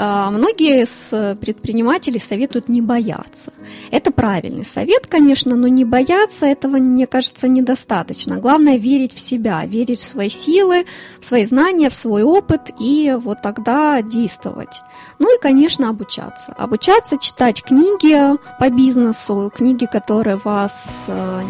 А, 0.00 0.30
многие 0.30 0.82
из 0.82 1.08
предпринимателей 1.40 2.20
советуют 2.20 2.68
не 2.68 2.80
бояться. 2.80 3.52
Это 3.90 4.12
правильный 4.12 4.64
совет, 4.64 5.08
конечно, 5.08 5.56
но 5.56 5.66
не 5.66 5.84
бояться 5.84 6.46
этого, 6.46 6.76
мне 6.76 7.08
кажется, 7.08 7.48
недостаточно. 7.48 8.36
Главное 8.36 8.76
верить 8.76 9.12
в 9.12 9.18
себя, 9.18 9.64
верить 9.66 9.98
в 9.98 10.04
свои 10.04 10.28
силы, 10.28 10.86
в 11.20 11.24
свои 11.24 11.44
знания, 11.44 11.90
в 11.90 11.94
свой 11.94 12.22
опыт 12.22 12.70
и 12.78 13.18
вот 13.20 13.42
тогда 13.42 14.00
действовать. 14.00 14.82
Ну 15.18 15.36
и, 15.36 15.40
конечно, 15.40 15.88
обучаться. 15.88 16.52
Обучаться, 16.52 17.18
читать 17.18 17.64
книги 17.64 18.38
по 18.60 18.70
бизнесу, 18.70 19.52
книги, 19.52 19.86
которые 19.86 20.36
вас 20.36 21.06
э, 21.08 21.42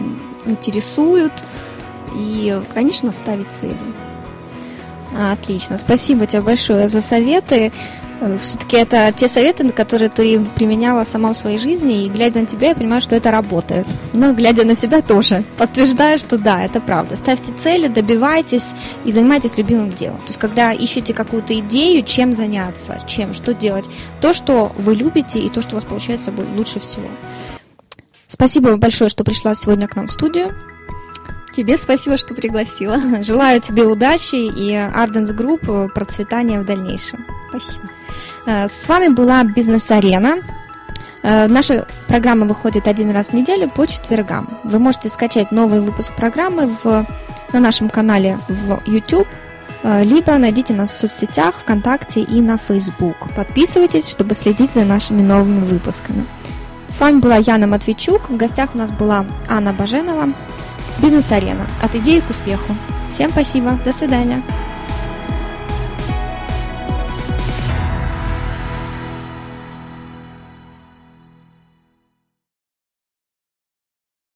интересуют, 0.46 1.32
и, 2.16 2.58
конечно, 2.72 3.12
ставить 3.12 3.50
цели. 3.50 3.76
Отлично. 5.18 5.76
Спасибо 5.76 6.26
тебе 6.26 6.42
большое 6.42 6.88
за 6.88 7.00
советы. 7.00 7.72
Э, 8.20 8.38
Все-таки 8.42 8.76
это 8.76 9.12
те 9.16 9.28
советы, 9.28 9.68
которые 9.70 10.08
ты 10.08 10.40
применяла 10.56 11.04
сама 11.04 11.32
в 11.32 11.36
своей 11.36 11.58
жизни, 11.58 12.04
и 12.04 12.08
глядя 12.08 12.40
на 12.40 12.46
тебя, 12.46 12.68
я 12.68 12.74
понимаю, 12.74 13.00
что 13.00 13.16
это 13.16 13.30
работает. 13.30 13.86
Но 14.12 14.32
глядя 14.32 14.64
на 14.64 14.74
себя 14.74 15.02
тоже, 15.02 15.44
подтверждаю, 15.56 16.18
что 16.18 16.38
да, 16.38 16.64
это 16.64 16.80
правда. 16.80 17.16
Ставьте 17.16 17.52
цели, 17.52 17.88
добивайтесь 17.88 18.72
и 19.04 19.12
занимайтесь 19.12 19.56
любимым 19.56 19.92
делом. 19.92 20.18
То 20.18 20.28
есть, 20.28 20.38
когда 20.38 20.72
ищете 20.72 21.14
какую-то 21.14 21.58
идею, 21.60 22.02
чем 22.04 22.34
заняться, 22.34 23.00
чем, 23.06 23.34
что 23.34 23.54
делать, 23.54 23.84
то, 24.20 24.32
что 24.32 24.72
вы 24.78 24.94
любите, 24.94 25.38
и 25.38 25.48
то, 25.48 25.62
что 25.62 25.72
у 25.72 25.74
вас 25.76 25.84
получается 25.84 26.32
будет 26.32 26.48
лучше 26.56 26.80
всего. 26.80 27.08
Спасибо 28.26 28.76
большое, 28.76 29.08
что 29.08 29.24
пришла 29.24 29.54
сегодня 29.54 29.88
к 29.88 29.96
нам 29.96 30.06
в 30.06 30.12
студию. 30.12 30.54
Тебе 31.58 31.76
спасибо, 31.76 32.16
что 32.16 32.34
пригласила. 32.34 33.00
Желаю 33.22 33.60
тебе 33.60 33.82
удачи 33.82 34.36
и 34.36 34.74
Ardens 34.74 35.34
Group 35.34 35.88
процветания 35.88 36.60
в 36.60 36.64
дальнейшем. 36.64 37.26
Спасибо. 37.48 37.90
Э, 38.46 38.68
с 38.68 38.86
вами 38.86 39.08
была 39.08 39.42
Бизнес-арена. 39.42 40.36
Э, 41.24 41.48
наша 41.48 41.88
программа 42.06 42.46
выходит 42.46 42.86
один 42.86 43.10
раз 43.10 43.30
в 43.30 43.32
неделю 43.32 43.68
по 43.68 43.86
четвергам. 43.86 44.60
Вы 44.62 44.78
можете 44.78 45.08
скачать 45.08 45.50
новый 45.50 45.80
выпуск 45.80 46.14
программы 46.14 46.70
в, 46.84 47.04
на 47.52 47.58
нашем 47.58 47.88
канале 47.88 48.38
в 48.46 48.80
YouTube, 48.86 49.26
э, 49.82 50.04
либо 50.04 50.38
найдите 50.38 50.74
нас 50.74 50.92
в 50.92 51.00
соцсетях, 51.00 51.56
ВКонтакте 51.56 52.20
и 52.20 52.40
на 52.40 52.56
Facebook. 52.56 53.34
Подписывайтесь, 53.34 54.08
чтобы 54.08 54.36
следить 54.36 54.74
за 54.74 54.84
нашими 54.84 55.22
новыми 55.22 55.66
выпусками. 55.66 56.24
С 56.88 57.00
вами 57.00 57.18
была 57.18 57.34
Яна 57.38 57.66
Матвейчук. 57.66 58.30
В 58.30 58.36
гостях 58.36 58.76
у 58.76 58.78
нас 58.78 58.92
была 58.92 59.26
Анна 59.48 59.72
Баженова. 59.72 60.28
Бизнес-арена. 61.00 61.66
От 61.80 61.94
идеи 61.96 62.20
к 62.20 62.30
успеху. 62.30 62.76
Всем 63.12 63.30
спасибо. 63.30 63.78
До 63.84 63.92
свидания. 63.92 64.42